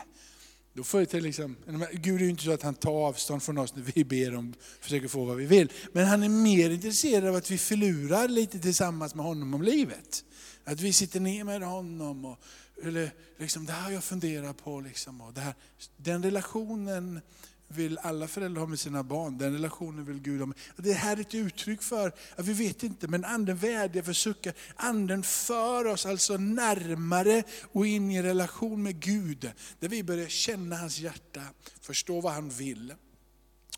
Då 0.72 0.84
får 0.84 1.06
jag 1.10 1.22
liksom, 1.22 1.56
Gud 1.92 2.20
är 2.20 2.24
ju 2.24 2.30
inte 2.30 2.44
så 2.44 2.52
att 2.52 2.62
han 2.62 2.74
tar 2.74 3.06
avstånd 3.06 3.42
från 3.42 3.58
oss 3.58 3.74
när 3.74 3.82
vi 3.82 4.04
ber 4.04 4.36
om, 4.36 4.54
försöker 4.80 5.08
få 5.08 5.24
vad 5.24 5.36
vi 5.36 5.46
vill. 5.46 5.72
Men 5.92 6.06
han 6.06 6.22
är 6.22 6.28
mer 6.28 6.70
intresserad 6.70 7.28
av 7.28 7.34
att 7.34 7.50
vi 7.50 7.58
förlurar 7.58 8.28
lite 8.28 8.58
tillsammans 8.58 9.14
med 9.14 9.24
honom 9.24 9.54
om 9.54 9.62
livet. 9.62 10.24
Att 10.64 10.80
vi 10.80 10.92
sitter 10.92 11.20
ner 11.20 11.44
med 11.44 11.62
honom 11.62 12.24
och 12.24 12.38
eller 12.82 13.10
liksom, 13.38 13.66
det 13.66 13.72
här 13.72 13.82
har 13.82 13.90
jag 13.90 14.04
funderat 14.04 14.64
på. 14.64 14.80
Liksom, 14.80 15.20
och 15.20 15.32
det 15.32 15.40
här, 15.40 15.54
den 15.96 16.22
relationen 16.22 17.20
vill 17.68 17.98
alla 17.98 18.28
föräldrar 18.28 18.60
ha 18.60 18.66
med 18.66 18.80
sina 18.80 19.02
barn. 19.02 19.38
Den 19.38 19.52
relationen 19.52 20.04
vill 20.04 20.20
Gud 20.20 20.40
ha 20.40 20.46
med. 20.46 20.56
Det 20.76 20.92
här 20.92 21.16
är 21.16 21.20
ett 21.20 21.34
uttryck 21.34 21.82
för, 21.82 22.12
att 22.36 22.46
vi 22.46 22.52
vet 22.52 22.82
inte, 22.82 23.08
men 23.08 23.24
anden 23.24 23.56
vädjar 23.56 24.02
för 24.02 24.12
suckar. 24.12 24.54
Anden 24.76 25.22
för 25.22 25.84
oss 25.86 26.06
alltså 26.06 26.36
närmare 26.36 27.42
och 27.72 27.86
in 27.86 28.10
i 28.10 28.22
relation 28.22 28.82
med 28.82 29.00
Gud. 29.00 29.52
Där 29.80 29.88
vi 29.88 30.02
börjar 30.02 30.28
känna 30.28 30.76
hans 30.76 30.98
hjärta, 30.98 31.42
förstå 31.80 32.20
vad 32.20 32.32
han 32.32 32.48
vill. 32.48 32.94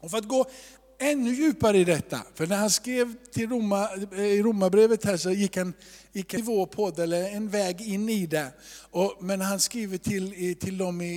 Och 0.00 0.10
för 0.10 0.18
att 0.18 0.28
gå 0.28 0.50
ännu 0.98 1.34
djupare 1.34 1.78
i 1.78 1.84
detta. 1.84 2.20
För 2.34 2.46
när 2.46 2.56
han 2.56 2.70
skrev 2.70 3.14
till 3.32 3.50
Roma, 3.50 3.88
eh, 4.12 4.20
i 4.20 4.42
Romarbrevet 4.42 5.04
här 5.04 5.16
så 5.16 5.30
gick 5.30 5.56
han, 5.56 5.72
gick 6.12 6.34
en 6.34 6.40
nivå 6.40 6.66
på 6.66 6.90
det, 6.90 7.02
eller 7.02 7.30
en 7.30 7.48
väg 7.48 7.80
in 7.80 8.08
i 8.08 8.26
det. 8.26 8.52
Och, 8.90 9.16
men 9.20 9.40
han 9.40 9.60
skriver 9.60 9.98
till, 9.98 10.56
till 10.60 10.78
dem 10.78 11.00
i, 11.00 11.12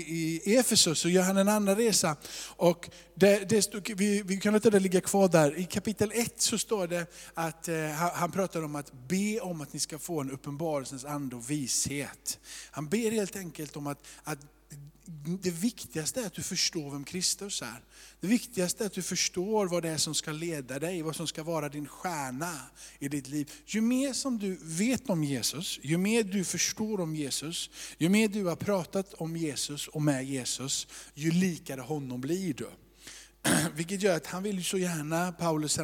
i 0.46 0.56
Efesus 0.56 1.00
så 1.00 1.10
gör 1.10 1.24
han 1.24 1.38
en 1.38 1.48
annan 1.48 1.76
resa. 1.76 2.16
Och 2.48 2.90
det, 3.16 3.50
det 3.50 3.62
stod, 3.62 3.94
vi, 3.98 4.22
vi 4.22 4.38
kan 4.38 4.54
låta 4.54 4.70
det 4.70 4.80
ligga 4.80 5.02
kvar 5.02 5.28
där. 5.28 5.60
I 5.60 5.66
kapitel 5.66 6.12
1 6.16 6.42
så 6.42 6.58
står 6.58 6.88
det 6.88 7.06
att 7.34 7.68
eh, 7.68 7.90
han 8.14 8.32
pratar 8.32 8.64
om 8.64 8.76
att 8.76 8.94
be 9.08 9.40
om 9.40 9.62
att 9.62 9.74
ni 9.74 9.80
ska 9.80 10.00
få 10.00 10.22
en 10.22 10.32
uppenbarelsens 10.32 11.06
ande 11.06 11.36
och 11.36 11.50
vishet. 11.50 12.40
Han 12.72 12.90
ber 12.90 13.12
helt 13.12 13.36
enkelt 13.36 13.76
om 13.76 13.88
att, 13.88 14.08
att 14.24 14.40
det 15.42 15.50
viktigaste 15.50 16.22
är 16.22 16.26
att 16.26 16.34
du 16.34 16.44
förstår 16.44 16.92
vem 16.92 17.04
Kristus 17.04 17.62
är. 17.62 17.84
Det 18.20 18.28
viktigaste 18.28 18.84
är 18.84 18.86
att 18.86 18.94
du 18.94 19.02
förstår 19.02 19.68
vad 19.68 19.84
det 19.84 19.90
är 19.90 19.98
som 19.98 20.16
ska 20.16 20.32
leda 20.32 20.80
dig, 20.80 21.02
vad 21.02 21.16
som 21.16 21.28
ska 21.28 21.44
vara 21.44 21.70
din 21.70 21.88
stjärna 21.88 22.60
i 23.00 23.08
ditt 23.08 23.28
liv. 23.28 23.52
Ju 23.66 23.82
mer 23.82 24.14
som 24.14 24.40
du 24.40 24.58
vet 24.62 25.10
om 25.10 25.24
Jesus, 25.24 25.80
ju 25.82 25.98
mer 25.98 26.24
du 26.24 26.44
förstår 26.44 27.02
om 27.02 27.16
Jesus, 27.16 27.70
ju 27.98 28.10
mer 28.10 28.28
du 28.28 28.46
har 28.46 28.56
pratat 28.56 29.14
om 29.14 29.38
Jesus 29.38 29.88
och 29.88 30.02
med 30.02 30.26
Jesus, 30.26 30.88
ju 31.14 31.32
likare 31.32 31.82
honom 31.82 32.22
blir 32.22 32.54
du. 32.54 32.70
Vilket 33.76 34.02
gör 34.02 34.18
att 34.18 34.28
han 34.28 34.44
vill 34.44 34.64
så 34.64 34.78
gärna, 34.78 35.32
Paulus, 35.32 35.80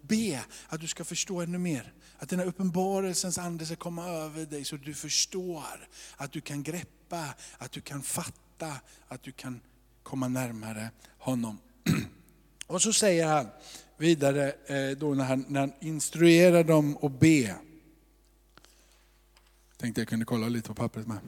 be 0.00 0.44
att 0.68 0.80
du 0.80 0.86
ska 0.86 1.04
förstå 1.04 1.40
ännu 1.40 1.58
mer. 1.58 1.92
Att 2.18 2.28
den 2.28 2.38
här 2.38 2.46
uppenbarelsens 2.46 3.38
ande 3.38 3.66
ska 3.66 3.76
komma 3.76 4.08
över 4.08 4.46
dig 4.46 4.64
så 4.64 4.74
att 4.74 4.84
du 4.84 4.94
förstår, 4.94 5.88
att 6.16 6.32
du 6.32 6.40
kan 6.40 6.62
greppa, 6.62 7.34
att 7.58 7.72
du 7.72 7.80
kan 7.80 8.02
fatta, 8.02 8.49
att 9.08 9.22
du 9.22 9.32
kan 9.32 9.60
komma 10.02 10.28
närmare 10.28 10.90
honom. 11.18 11.58
Och 12.66 12.82
så 12.82 12.92
säger 12.92 13.26
han 13.26 13.46
vidare 13.96 14.52
eh, 14.66 14.98
då 14.98 15.14
när 15.14 15.24
han, 15.24 15.44
när 15.48 15.60
han 15.60 15.72
instruerar 15.80 16.64
dem 16.64 16.98
att 17.02 17.20
be. 17.20 17.56
Tänkte 19.76 20.00
jag 20.00 20.08
kunde 20.08 20.24
kolla 20.24 20.48
lite 20.48 20.68
på 20.68 20.74
pappret 20.74 21.06
med. 21.06 21.18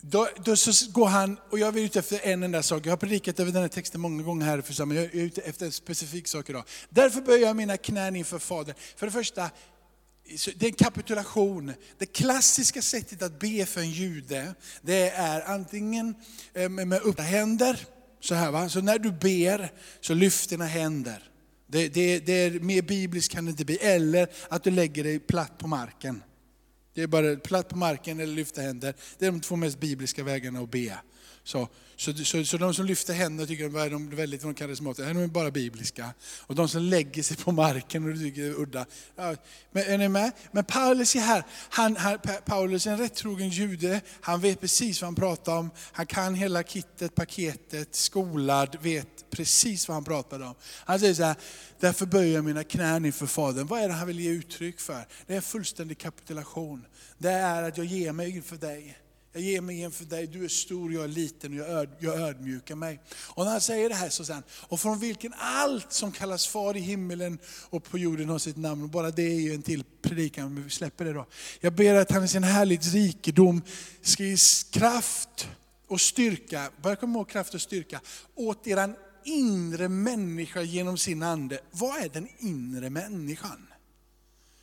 Då, 0.00 0.28
då, 0.44 0.56
så 0.56 0.90
går 0.90 1.06
han, 1.06 1.36
och 1.50 1.58
jag 1.58 1.78
är 1.78 1.82
ute 1.82 1.98
efter 1.98 2.20
en 2.22 2.42
enda 2.42 2.62
sak, 2.62 2.86
jag 2.86 2.92
har 2.92 2.96
predikat 2.96 3.40
över 3.40 3.52
den 3.52 3.62
här 3.62 3.68
texten 3.68 4.00
många 4.00 4.22
gånger 4.22 4.46
här 4.46 4.58
i 4.58 4.62
församlingen, 4.62 5.04
jag 5.04 5.14
är 5.14 5.26
ute 5.26 5.40
efter 5.40 5.66
en 5.66 5.72
specifik 5.72 6.28
sak 6.28 6.50
idag. 6.50 6.64
Därför 6.88 7.20
böjer 7.20 7.46
jag 7.46 7.56
mina 7.56 7.76
knän 7.76 8.16
inför 8.16 8.38
Fadern. 8.38 8.74
För 8.96 9.06
det 9.06 9.12
första, 9.12 9.50
det 10.56 10.66
är 10.66 10.68
en 10.68 10.72
kapitulation. 10.72 11.72
Det 11.98 12.06
klassiska 12.06 12.82
sättet 12.82 13.22
att 13.22 13.38
be 13.38 13.66
för 13.66 13.80
en 13.80 13.90
jude, 13.90 14.54
det 14.82 15.10
är 15.10 15.50
antingen 15.50 16.14
eh, 16.54 16.68
med 16.68 16.92
öppna 16.92 17.24
händer, 17.24 17.80
så 18.20 18.34
här 18.34 18.50
va. 18.50 18.68
Så 18.68 18.80
när 18.80 18.98
du 18.98 19.12
ber, 19.12 19.72
så 20.00 20.14
lyft 20.14 20.50
dina 20.50 20.66
händer. 20.66 21.30
Det, 21.66 21.88
det, 21.88 22.18
det 22.18 22.32
är 22.32 22.50
mer 22.50 22.82
bibliskt 22.82 23.32
kan 23.32 23.44
det 23.44 23.50
inte 23.50 23.64
bli. 23.64 23.76
Eller 23.76 24.28
att 24.48 24.64
du 24.64 24.70
lägger 24.70 25.04
dig 25.04 25.18
platt 25.18 25.58
på 25.58 25.66
marken. 25.66 26.22
Det 27.00 27.04
är 27.04 27.08
bara 27.08 27.36
platt 27.36 27.68
på 27.68 27.76
marken 27.76 28.20
eller 28.20 28.34
lyfta 28.34 28.60
händer. 28.60 28.94
Det 29.18 29.26
är 29.26 29.30
de 29.30 29.40
två 29.40 29.56
mest 29.56 29.80
bibliska 29.80 30.24
vägarna 30.24 30.60
att 30.60 30.70
be. 30.70 30.98
Så, 31.44 31.68
så, 31.96 32.14
så, 32.14 32.44
så 32.44 32.56
de 32.56 32.74
som 32.74 32.86
lyfter 32.86 33.14
händerna 33.14 33.46
tycker 33.46 33.66
att 33.66 33.90
de 33.90 34.12
är 34.12 34.16
väldigt 34.16 34.42
de 34.42 34.54
karismatiska, 34.54 35.12
de 35.12 35.22
är 35.22 35.26
bara 35.26 35.50
bibliska. 35.50 36.14
Och 36.46 36.54
de 36.54 36.68
som 36.68 36.82
lägger 36.82 37.22
sig 37.22 37.36
på 37.36 37.52
marken 37.52 38.12
och 38.12 38.18
tycker 38.18 38.42
det 38.42 38.48
är 38.48 38.60
udda. 38.60 38.86
Ja, 39.16 39.34
men 39.72 39.82
är 39.82 39.98
ni 39.98 40.08
med? 40.08 40.32
Men 40.52 40.64
Paulus 40.64 41.16
är 41.16 41.20
här, 41.20 41.44
han, 41.68 41.96
han, 41.96 42.18
Paulus 42.44 42.86
är 42.86 42.90
en 42.90 42.98
rättrogen 42.98 43.48
jude, 43.48 44.00
han 44.20 44.40
vet 44.40 44.60
precis 44.60 45.02
vad 45.02 45.06
han 45.06 45.14
pratar 45.14 45.58
om. 45.58 45.70
Han 45.92 46.06
kan 46.06 46.34
hela 46.34 46.62
kittet, 46.62 47.14
paketet, 47.14 47.94
skolad, 47.94 48.76
vet 48.80 49.19
precis 49.30 49.88
vad 49.88 49.94
han 49.94 50.04
pratade 50.04 50.44
om. 50.44 50.54
Han 50.84 51.00
säger 51.00 51.14
så 51.14 51.22
här, 51.22 51.36
därför 51.80 52.06
böjer 52.06 52.34
jag 52.34 52.44
mina 52.44 52.64
knän 52.64 53.04
inför 53.04 53.26
Fadern. 53.26 53.66
Vad 53.66 53.80
är 53.80 53.88
det 53.88 53.94
han 53.94 54.06
vill 54.06 54.20
ge 54.20 54.30
uttryck 54.30 54.80
för? 54.80 55.06
Det 55.26 55.32
är 55.32 55.36
en 55.36 55.42
fullständig 55.42 55.98
kapitulation. 55.98 56.86
Det 57.18 57.30
är 57.30 57.62
att 57.62 57.76
jag 57.76 57.86
ger 57.86 58.12
mig 58.12 58.30
inför 58.30 58.56
dig. 58.56 58.98
Jag 59.32 59.42
ger 59.42 59.60
mig 59.60 59.80
inför 59.80 60.04
dig, 60.04 60.26
du 60.26 60.44
är 60.44 60.48
stor, 60.48 60.92
jag 60.92 61.04
är 61.04 61.08
liten 61.08 61.52
och 61.52 61.58
jag, 61.58 61.68
öd, 61.68 61.90
jag 61.98 62.20
ödmjukar 62.20 62.74
mig. 62.74 63.00
Och 63.16 63.44
när 63.44 63.50
han 63.52 63.60
säger 63.60 63.88
det 63.88 63.94
här 63.94 64.08
så 64.08 64.24
säger 64.24 64.34
han, 64.34 64.44
och 64.68 64.80
från 64.80 64.98
vilken 64.98 65.34
allt 65.38 65.92
som 65.92 66.12
kallas 66.12 66.46
far 66.46 66.76
i 66.76 66.80
himmelen 66.80 67.38
och 67.70 67.84
på 67.84 67.98
jorden 67.98 68.28
har 68.28 68.38
sitt 68.38 68.56
namn. 68.56 68.82
Och 68.82 68.88
bara 68.88 69.10
det 69.10 69.22
är 69.22 69.40
ju 69.40 69.54
en 69.54 69.62
till 69.62 69.84
predikan, 70.02 70.54
men 70.54 70.64
vi 70.64 70.70
släpper 70.70 71.04
det 71.04 71.12
då. 71.12 71.26
Jag 71.60 71.72
ber 71.72 71.94
att 71.94 72.10
han 72.10 72.24
i 72.24 72.28
sin 72.28 72.44
härligt 72.44 72.92
rikedom 72.92 73.62
ska 74.02 74.24
ge 74.24 74.36
kraft 74.70 75.48
och 75.88 76.00
styrka, 76.00 76.70
börja 76.82 76.96
komma 76.96 77.18
ihåg 77.18 77.28
kraft 77.28 77.54
och 77.54 77.60
styrka, 77.60 78.00
åt 78.34 78.66
eran 78.66 78.94
inre 79.24 79.88
människa 79.88 80.62
genom 80.62 80.98
sin 80.98 81.22
ande. 81.22 81.60
Vad 81.70 82.02
är 82.02 82.08
den 82.08 82.28
inre 82.38 82.90
människan? 82.90 83.66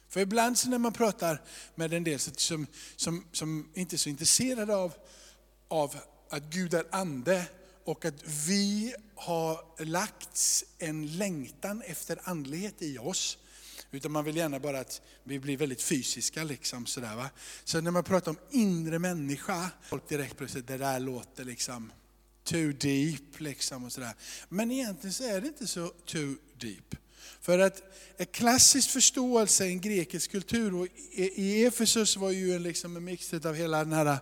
För 0.10 0.20
ibland 0.20 0.58
när 0.66 0.78
man 0.78 0.94
pratar 0.94 1.42
med 1.76 1.94
en 1.94 2.04
del 2.04 2.20
som, 2.20 2.68
som, 2.96 3.26
som 3.32 3.70
inte 3.74 3.96
är 3.96 3.98
så 3.98 4.10
intresserade 4.10 4.76
av, 4.76 4.94
av 5.68 5.96
att 6.30 6.44
Gud 6.44 6.74
är 6.74 6.86
ande 6.92 7.46
och 7.86 8.06
att 8.06 8.24
vi 8.48 8.96
har 9.16 9.84
lagt 9.86 10.64
en 10.80 11.18
längtan 11.18 11.82
efter 11.82 12.20
andlighet 12.24 12.82
i 12.82 12.98
oss. 12.98 13.38
Utan 13.92 14.12
man 14.12 14.26
vill 14.26 14.36
gärna 14.38 14.60
bara 14.60 14.80
att 14.80 15.02
vi 15.24 15.40
blir 15.40 15.58
väldigt 15.58 15.82
fysiska. 15.82 16.44
Liksom, 16.44 16.86
sådär, 16.86 17.16
va? 17.16 17.30
Så 17.64 17.82
när 17.82 17.92
man 17.92 18.04
pratar 18.04 18.32
om 18.32 18.38
inre 18.52 19.00
människa, 19.00 19.70
folk 19.84 20.10
direkt 20.10 20.38
plötsligt, 20.38 20.68
det 20.68 20.78
där 20.78 21.00
låter 21.00 21.44
liksom 21.44 21.92
too 22.48 22.72
deep. 22.72 23.40
Liksom, 23.40 23.84
och 23.84 23.92
sådär. 23.92 24.14
Men 24.50 24.72
egentligen 24.72 25.14
så 25.14 25.24
är 25.24 25.42
det 25.42 25.48
inte 25.48 25.68
så 25.68 25.88
too 26.06 26.36
deep. 26.58 26.96
För 27.42 27.60
att 27.60 27.82
en 28.18 28.26
klassisk 28.26 28.90
förståelse 28.90 29.66
i 29.66 29.70
en 29.70 29.82
grekisk 29.82 30.32
kultur, 30.32 30.76
och 30.76 30.86
e-, 30.86 31.32
i 31.36 31.66
Efesus 31.66 32.18
var 32.18 32.32
ju 32.32 32.60
liksom 32.60 32.98
en 32.98 33.04
mix 33.04 33.34
av 33.34 33.56
hela 33.56 33.78
den 33.84 33.94
här, 33.94 34.18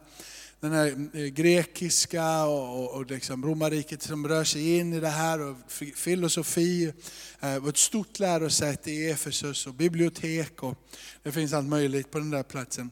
den 0.59 0.71
här 0.71 1.09
eh, 1.13 1.25
grekiska 1.25 2.45
och, 2.45 2.95
och 2.95 3.11
liksom 3.11 3.45
romarriket 3.45 4.01
som 4.01 4.27
rör 4.27 4.43
sig 4.43 4.77
in 4.77 4.93
i 4.93 4.99
det 4.99 5.09
här, 5.09 5.39
och 5.41 5.57
filosofi, 5.95 6.85
eh, 7.39 7.53
Det 7.53 7.59
var 7.59 7.69
ett 7.69 7.77
stort 7.77 8.19
lärosäte 8.19 8.91
i 8.91 9.09
Efesus 9.09 9.67
och 9.67 9.73
bibliotek 9.73 10.63
och 10.63 10.77
det 11.23 11.31
finns 11.31 11.53
allt 11.53 11.67
möjligt 11.67 12.11
på 12.11 12.17
den 12.17 12.31
där 12.31 12.43
platsen. 12.43 12.91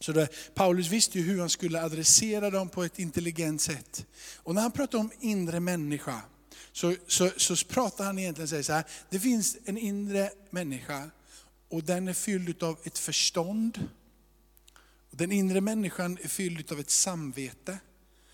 Så 0.00 0.12
det, 0.12 0.28
Paulus 0.54 0.88
visste 0.88 1.18
ju 1.18 1.24
hur 1.24 1.40
han 1.40 1.50
skulle 1.50 1.82
adressera 1.82 2.50
dem 2.50 2.68
på 2.68 2.84
ett 2.84 2.98
intelligent 2.98 3.60
sätt. 3.60 4.06
Och 4.36 4.54
när 4.54 4.62
han 4.62 4.72
pratar 4.72 4.98
om 4.98 5.10
inre 5.20 5.60
människa, 5.60 6.22
så, 6.72 6.94
så, 7.06 7.30
så 7.36 7.56
pratar 7.56 8.04
han 8.04 8.18
egentligen 8.18 8.64
så 8.64 8.72
här, 8.72 8.84
det 9.10 9.20
finns 9.20 9.56
en 9.64 9.78
inre 9.78 10.30
människa 10.50 11.10
och 11.68 11.84
den 11.84 12.08
är 12.08 12.12
fylld 12.12 12.62
av 12.62 12.78
ett 12.84 12.98
förstånd. 12.98 13.88
Den 15.10 15.32
inre 15.32 15.60
människan 15.60 16.18
är 16.22 16.28
fylld 16.28 16.72
av 16.72 16.80
ett 16.80 16.90
samvete. 16.90 17.78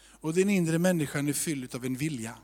Och 0.06 0.34
den 0.34 0.50
inre 0.50 0.78
människan 0.78 1.28
är 1.28 1.32
fylld 1.32 1.74
av 1.74 1.84
en 1.84 1.96
vilja. 1.96 2.38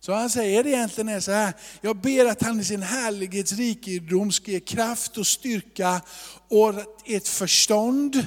Så 0.00 0.12
han 0.12 0.30
säger 0.30 0.66
egentligen 0.66 1.08
är 1.08 1.20
så 1.20 1.32
här, 1.32 1.52
jag 1.80 1.96
ber 1.96 2.24
att 2.24 2.42
han 2.42 2.60
i 2.60 2.64
sin 2.64 2.82
härlighets 2.82 3.52
rikedom 3.52 4.32
ska 4.32 4.50
ge 4.50 4.60
kraft 4.60 5.18
och 5.18 5.26
styrka 5.26 6.00
åt 6.48 7.02
ert 7.04 7.28
förstånd, 7.28 8.26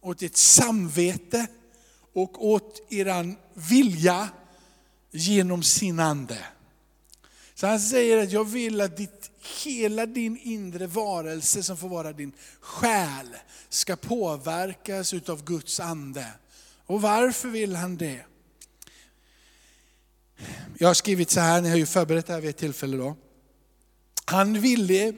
åt 0.00 0.22
ert 0.22 0.36
samvete 0.36 1.46
och 2.14 2.46
åt 2.46 2.92
eran 2.92 3.36
vilja 3.54 4.28
genom 5.10 5.62
sin 5.62 6.00
ande. 6.00 6.38
Så 7.54 7.66
han 7.66 7.80
säger 7.80 8.22
att 8.22 8.32
jag 8.32 8.44
vill 8.44 8.80
att 8.80 8.96
ditt, 8.96 9.30
hela 9.64 10.06
din 10.06 10.38
inre 10.42 10.86
varelse 10.86 11.62
som 11.62 11.76
får 11.76 11.88
vara 11.88 12.12
din 12.12 12.32
själ 12.60 13.28
ska 13.68 13.96
påverkas 13.96 15.14
utav 15.14 15.44
Guds 15.44 15.80
ande. 15.80 16.26
Och 16.86 17.02
varför 17.02 17.48
vill 17.48 17.76
han 17.76 17.96
det? 17.96 18.24
Jag 20.78 20.88
har 20.88 20.94
skrivit 20.94 21.30
så 21.30 21.40
här, 21.40 21.60
ni 21.60 21.68
har 21.68 21.76
ju 21.76 21.86
förberett 21.86 22.26
det 22.26 22.32
här 22.32 22.40
vid 22.40 22.50
ett 22.50 22.56
tillfälle 22.56 22.96
då. 22.96 23.16
Han 24.24 24.60
ville 24.60 25.14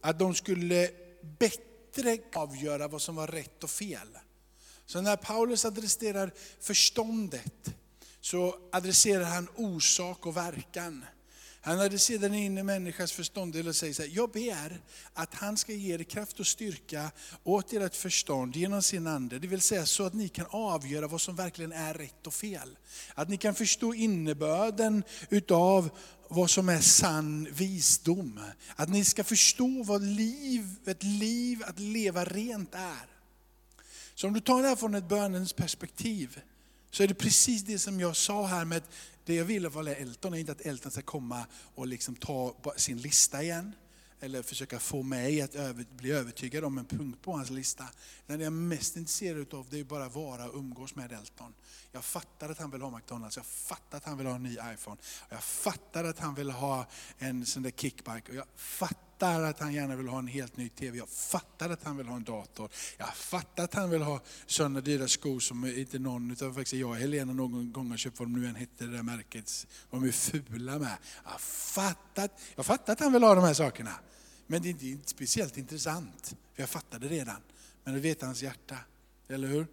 att 0.00 0.18
de 0.18 0.34
skulle 0.34 0.90
bättre 1.38 2.18
avgöra 2.34 2.88
vad 2.88 3.02
som 3.02 3.14
var 3.14 3.26
rätt 3.26 3.64
och 3.64 3.70
fel. 3.70 4.08
Så 4.86 5.00
när 5.00 5.16
Paulus 5.16 5.64
adresserar 5.64 6.32
förståndet, 6.60 7.74
så 8.20 8.56
adresserar 8.72 9.24
han 9.24 9.48
orsak 9.56 10.26
och 10.26 10.36
verkan. 10.36 11.04
Han 11.64 11.78
hade 11.78 11.98
sedan 11.98 12.34
in 12.34 12.58
i 12.58 12.62
människans 12.62 13.12
förstånd 13.12 13.56
och 13.56 13.76
säger 13.76 13.94
så 13.94 14.02
här, 14.02 14.10
jag 14.14 14.30
ber 14.30 14.80
att 15.14 15.34
han 15.34 15.56
ska 15.56 15.72
ge 15.72 15.94
er 15.94 16.02
kraft 16.02 16.40
och 16.40 16.46
styrka 16.46 17.10
åt 17.44 17.72
ert 17.72 17.94
förstånd 17.94 18.56
genom 18.56 18.82
sin 18.82 19.06
ande. 19.06 19.38
Det 19.38 19.46
vill 19.46 19.60
säga 19.60 19.86
så 19.86 20.04
att 20.04 20.14
ni 20.14 20.28
kan 20.28 20.46
avgöra 20.50 21.06
vad 21.06 21.20
som 21.20 21.36
verkligen 21.36 21.72
är 21.72 21.94
rätt 21.94 22.26
och 22.26 22.34
fel. 22.34 22.78
Att 23.14 23.28
ni 23.28 23.36
kan 23.36 23.54
förstå 23.54 23.94
innebörden 23.94 25.04
utav 25.30 25.90
vad 26.28 26.50
som 26.50 26.68
är 26.68 26.80
sann 26.80 27.48
visdom. 27.52 28.40
Att 28.76 28.88
ni 28.88 29.04
ska 29.04 29.24
förstå 29.24 29.82
vad 29.82 30.02
liv, 30.02 30.66
ett 30.86 31.02
liv 31.02 31.62
att 31.66 31.78
leva 31.78 32.24
rent 32.24 32.74
är. 32.74 33.06
Så 34.14 34.26
om 34.26 34.32
du 34.32 34.40
tar 34.40 34.62
det 34.62 34.68
här 34.68 34.76
från 34.76 34.94
ett 34.94 35.08
bönens 35.08 35.52
perspektiv, 35.52 36.40
så 36.92 37.02
är 37.02 37.08
det 37.08 37.14
precis 37.14 37.62
det 37.62 37.78
som 37.78 38.00
jag 38.00 38.16
sa 38.16 38.46
här 38.46 38.64
med 38.64 38.82
det 39.24 39.34
jag 39.34 39.44
vill 39.44 39.68
vara 39.68 39.94
Elton 39.94 40.34
är 40.34 40.38
inte 40.38 40.52
att 40.52 40.60
Elton 40.60 40.92
ska 40.92 41.02
komma 41.02 41.46
och 41.74 41.86
liksom 41.86 42.16
ta 42.16 42.54
sin 42.76 42.98
lista 42.98 43.42
igen. 43.42 43.72
Eller 44.20 44.42
försöka 44.42 44.78
få 44.78 45.02
mig 45.02 45.40
att 45.40 45.54
över, 45.54 45.86
bli 45.96 46.10
övertygad 46.10 46.64
om 46.64 46.78
en 46.78 46.84
punkt 46.84 47.22
på 47.22 47.32
hans 47.32 47.50
lista. 47.50 47.84
Det 48.26 48.32
jag 48.32 48.42
är 48.42 48.50
mest 48.50 48.96
intresserad 48.96 49.54
av 49.54 49.66
det 49.70 49.80
är 49.80 49.84
bara 49.84 50.04
att 50.04 50.14
vara 50.14 50.48
och 50.48 50.58
umgås 50.58 50.94
med 50.94 51.12
Elton. 51.12 51.54
Jag 51.92 52.04
fattar 52.04 52.48
att 52.48 52.58
han 52.58 52.70
vill 52.70 52.82
ha 52.82 52.96
McDonalds, 52.96 53.36
jag 53.36 53.46
fattar 53.46 53.98
att 53.98 54.04
han 54.04 54.18
vill 54.18 54.26
ha 54.26 54.34
en 54.34 54.42
ny 54.42 54.56
iPhone. 54.74 54.96
Jag 55.28 55.44
fattar 55.44 56.04
att 56.04 56.18
han 56.18 56.34
vill 56.34 56.50
ha 56.50 56.86
en 57.18 57.46
sån 57.46 57.62
där 57.62 57.70
kickbike. 57.70 58.28
Och 58.28 58.34
jag 58.34 58.46
fattar 58.56 59.11
fattar 59.18 59.42
att 59.42 59.60
han 59.60 59.72
gärna 59.72 59.96
vill 59.96 60.08
ha 60.08 60.18
en 60.18 60.26
helt 60.26 60.56
ny 60.56 60.68
TV. 60.68 60.98
Jag 60.98 61.08
fattar 61.08 61.70
att 61.70 61.84
han 61.84 61.96
vill 61.96 62.06
ha 62.06 62.16
en 62.16 62.24
dator. 62.24 62.70
Jag 62.98 63.14
fattar 63.14 63.64
att 63.64 63.74
han 63.74 63.90
vill 63.90 64.02
ha 64.02 64.20
sådana 64.46 64.80
dyra 64.80 65.08
skor 65.08 65.40
som 65.40 65.66
inte 65.66 65.98
någon 65.98 66.30
utan 66.30 66.54
faktiskt 66.54 66.72
jag 66.72 66.90
och 66.90 66.96
Helena 66.96 67.32
någon 67.32 67.72
gång 67.72 67.90
har 67.90 67.96
köpt, 67.96 68.18
vad 68.18 68.28
de 68.28 68.40
nu 68.40 68.48
än 68.48 68.54
hette, 68.54 68.84
det 68.84 68.96
där 68.96 69.02
märket. 69.02 69.66
De 69.90 70.04
är 70.04 70.10
fula 70.10 70.78
med. 70.78 70.96
Jag 71.24 71.40
fattar, 71.40 72.30
jag 72.54 72.66
fattar 72.66 72.92
att 72.92 73.00
han 73.00 73.12
vill 73.12 73.22
ha 73.22 73.34
de 73.34 73.44
här 73.44 73.54
sakerna. 73.54 73.94
Men 74.46 74.62
det 74.62 74.68
är 74.68 74.84
inte 74.84 75.08
speciellt 75.08 75.58
intressant, 75.58 76.36
för 76.54 76.62
jag 76.62 76.68
fattade 76.68 77.08
redan. 77.08 77.36
Men 77.84 77.94
det 77.94 78.00
vet 78.00 78.22
hans 78.22 78.42
hjärta, 78.42 78.76
eller 79.28 79.48
hur? 79.48 79.66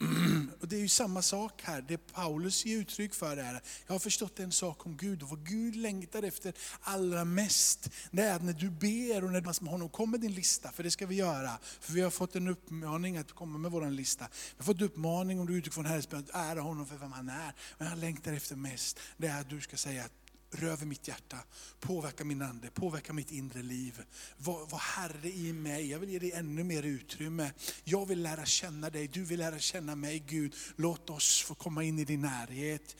Och 0.60 0.68
Det 0.68 0.76
är 0.76 0.80
ju 0.80 0.88
samma 0.88 1.22
sak 1.22 1.62
här, 1.62 1.84
det 1.88 1.98
Paulus 1.98 2.64
ger 2.64 2.78
uttryck 2.78 3.14
för 3.14 3.36
är, 3.36 3.62
jag 3.86 3.94
har 3.94 3.98
förstått 3.98 4.40
en 4.40 4.52
sak 4.52 4.86
om 4.86 4.96
Gud 4.96 5.22
och 5.22 5.28
vad 5.28 5.46
Gud 5.46 5.76
längtar 5.76 6.22
efter 6.22 6.52
allra 6.80 7.24
mest, 7.24 7.90
det 8.10 8.22
är 8.22 8.36
att 8.36 8.42
när 8.42 8.52
du 8.52 8.70
ber 8.70 9.24
och 9.24 9.32
när 9.32 9.40
du 9.40 9.46
med 9.60 9.72
honom 9.72 9.88
kommer 9.88 10.18
din 10.18 10.32
lista, 10.32 10.72
för 10.72 10.82
det 10.82 10.90
ska 10.90 11.06
vi 11.06 11.14
göra. 11.14 11.58
För 11.80 11.92
vi 11.92 12.00
har 12.00 12.10
fått 12.10 12.36
en 12.36 12.48
uppmaning 12.48 13.16
att 13.16 13.32
komma 13.32 13.58
med 13.58 13.70
vår 13.70 13.90
lista. 13.90 14.28
Vi 14.32 14.54
har 14.58 14.64
fått 14.64 14.82
uppmaning 14.82 15.40
om 15.40 15.46
du 15.46 15.56
utgår 15.56 15.72
från 15.72 15.86
Herrens 15.86 16.12
att 16.12 16.30
ära 16.34 16.60
honom 16.60 16.86
för 16.86 16.96
vem 16.96 17.12
han 17.12 17.28
är. 17.28 17.54
Men 17.78 17.88
han 17.88 18.00
längtar 18.00 18.32
efter 18.32 18.56
mest, 18.56 19.00
det 19.16 19.26
är 19.26 19.40
att 19.40 19.50
du 19.50 19.60
ska 19.60 19.76
säga 19.76 20.04
att 20.04 20.23
röver 20.50 20.86
mitt 20.86 21.08
hjärta, 21.08 21.38
påverka 21.80 22.24
min 22.24 22.42
ande, 22.42 22.70
påverka 22.70 23.12
mitt 23.12 23.32
inre 23.32 23.62
liv. 23.62 24.02
Var, 24.36 24.66
var 24.66 24.78
Herre 24.78 25.28
i 25.28 25.52
mig, 25.52 25.90
jag 25.90 25.98
vill 25.98 26.10
ge 26.10 26.18
dig 26.18 26.32
ännu 26.32 26.64
mer 26.64 26.82
utrymme. 26.82 27.52
Jag 27.84 28.06
vill 28.06 28.22
lära 28.22 28.44
känna 28.44 28.90
dig, 28.90 29.08
du 29.08 29.24
vill 29.24 29.38
lära 29.38 29.58
känna 29.58 29.94
mig 29.94 30.18
Gud. 30.18 30.54
Låt 30.76 31.10
oss 31.10 31.42
få 31.42 31.54
komma 31.54 31.84
in 31.84 31.98
i 31.98 32.04
din 32.04 32.20
närhet, 32.20 32.96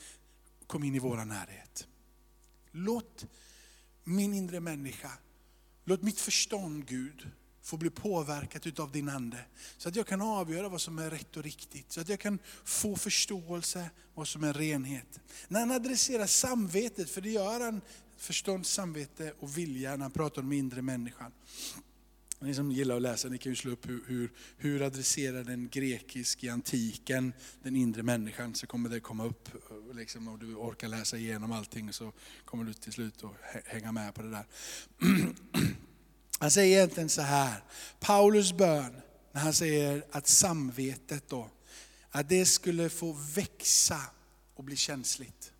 kom 0.67 0.83
in 0.83 0.95
i 0.95 0.99
vår 0.99 1.25
närhet. 1.25 1.87
Låt 2.71 3.25
min 4.03 4.33
inre 4.33 4.59
människa, 4.59 5.11
låt 5.83 6.01
mitt 6.01 6.19
förstånd 6.19 6.87
Gud, 6.87 7.31
få 7.65 7.77
bli 7.77 7.89
påverkat 7.89 8.67
utav 8.67 8.91
din 8.91 9.09
ande. 9.09 9.37
Så 9.77 9.89
att 9.89 9.95
jag 9.95 10.07
kan 10.07 10.21
avgöra 10.21 10.69
vad 10.69 10.81
som 10.81 10.99
är 10.99 11.09
rätt 11.09 11.37
och 11.37 11.43
riktigt. 11.43 11.91
Så 11.91 12.01
att 12.01 12.09
jag 12.09 12.19
kan 12.19 12.39
få 12.63 12.95
förståelse 12.95 13.89
vad 14.13 14.27
som 14.27 14.43
är 14.43 14.53
renhet. 14.53 15.19
När 15.47 15.59
han 15.59 15.71
adresserar 15.71 16.25
samvetet, 16.25 17.09
för 17.09 17.21
det 17.21 17.29
gör 17.29 17.59
han, 17.59 17.81
förstånd, 18.17 18.65
samvete 18.65 19.33
och 19.39 19.57
vilja 19.57 19.91
när 19.91 20.01
han 20.01 20.11
pratar 20.11 20.41
om 20.41 20.51
inre 20.51 20.81
människan. 20.81 21.31
Ni 22.39 22.53
som 22.53 22.71
gillar 22.71 22.95
att 22.95 23.01
läsa, 23.01 23.27
ni 23.27 23.37
kan 23.37 23.51
ju 23.51 23.55
slå 23.55 23.71
upp 23.71 23.89
hur, 23.89 24.03
hur, 24.07 24.31
hur 24.57 24.81
adresserar 24.81 25.43
den 25.43 25.69
grekisk 25.69 26.43
i 26.43 26.49
antiken 26.49 27.33
den 27.63 27.75
inre 27.75 28.03
människan, 28.03 28.55
så 28.55 28.67
kommer 28.67 28.89
det 28.89 28.99
komma 28.99 29.25
upp. 29.25 29.49
Liksom, 29.93 30.27
om 30.27 30.39
du 30.39 30.55
orkar 30.55 30.87
läsa 30.87 31.17
igenom 31.17 31.51
allting 31.51 31.93
så 31.93 32.13
kommer 32.45 32.63
du 32.63 32.73
till 32.73 32.93
slut 32.93 33.23
att 33.23 33.65
hänga 33.65 33.91
med 33.91 34.13
på 34.13 34.21
det 34.21 34.29
där. 34.29 34.45
Han 36.39 36.51
säger 36.51 36.77
egentligen 36.77 37.09
så 37.09 37.21
här, 37.21 37.63
Paulus 37.99 38.53
bön, 38.53 38.95
när 39.31 39.41
han 39.41 39.53
säger 39.53 40.05
att 40.11 40.27
samvetet 40.27 41.29
då, 41.29 41.49
att 42.09 42.29
det 42.29 42.45
skulle 42.45 42.89
få 42.89 43.11
växa 43.35 44.01
och 44.55 44.63
bli 44.63 44.75
känsligt. 44.75 45.51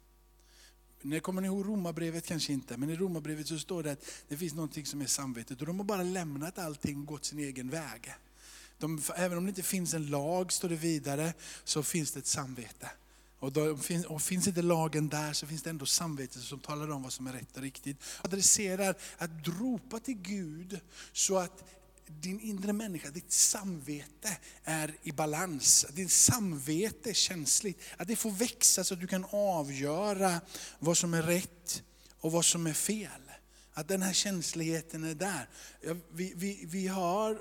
Nu 1.01 1.19
kommer 1.19 1.41
ni 1.41 1.47
ihåg 1.47 1.65
romabrevet 1.65 2.25
kanske 2.25 2.53
inte, 2.53 2.77
men 2.77 2.89
i 2.89 2.95
romabrevet 2.95 3.47
så 3.47 3.59
står 3.59 3.83
det 3.83 3.91
att 3.91 4.05
det 4.27 4.37
finns 4.37 4.53
någonting 4.53 4.85
som 4.85 5.01
är 5.01 5.05
samvetet 5.05 5.61
och 5.61 5.67
de 5.67 5.79
har 5.79 5.85
bara 5.85 6.03
lämnat 6.03 6.59
allting 6.59 6.99
och 6.99 7.05
gått 7.05 7.25
sin 7.25 7.39
egen 7.39 7.69
väg. 7.69 8.13
De, 8.77 9.01
även 9.15 9.37
om 9.37 9.45
det 9.45 9.49
inte 9.49 9.63
finns 9.63 9.93
en 9.93 10.07
lag, 10.07 10.51
står 10.51 10.69
det 10.69 10.75
vidare, 10.75 11.33
så 11.63 11.83
finns 11.83 12.11
det 12.11 12.19
ett 12.19 12.27
samvete. 12.27 12.89
Och, 13.39 13.51
då, 13.51 13.77
och 14.07 14.21
finns 14.21 14.47
inte 14.47 14.61
lagen 14.61 15.09
där 15.09 15.33
så 15.33 15.47
finns 15.47 15.63
det 15.63 15.69
ändå 15.69 15.85
samvetet 15.85 16.41
som 16.41 16.59
talar 16.59 16.91
om 16.91 17.03
vad 17.03 17.13
som 17.13 17.27
är 17.27 17.33
rätt 17.33 17.57
och 17.57 17.61
riktigt. 17.61 17.97
Adresserar 18.21 18.95
att 19.17 19.31
ropa 19.59 19.99
till 19.99 20.17
Gud 20.17 20.79
så 21.13 21.37
att 21.37 21.63
din 22.07 22.39
inre 22.39 22.73
människa, 22.73 23.09
ditt 23.09 23.31
samvete 23.31 24.37
är 24.63 24.95
i 25.03 25.11
balans. 25.11 25.85
Ditt 25.93 26.11
samvete 26.11 27.09
är 27.09 27.13
känsligt. 27.13 27.81
Att 27.97 28.07
det 28.07 28.15
får 28.15 28.31
växa 28.31 28.83
så 28.83 28.93
att 28.93 28.99
du 28.99 29.07
kan 29.07 29.25
avgöra 29.31 30.41
vad 30.79 30.97
som 30.97 31.13
är 31.13 31.23
rätt 31.23 31.83
och 32.19 32.31
vad 32.31 32.45
som 32.45 32.67
är 32.67 32.73
fel. 32.73 33.31
Att 33.73 33.87
den 33.87 34.01
här 34.01 34.13
känsligheten 34.13 35.03
är 35.03 35.15
där. 35.15 35.49
Vi, 36.11 36.33
vi, 36.35 36.65
vi 36.65 36.87
har, 36.87 37.39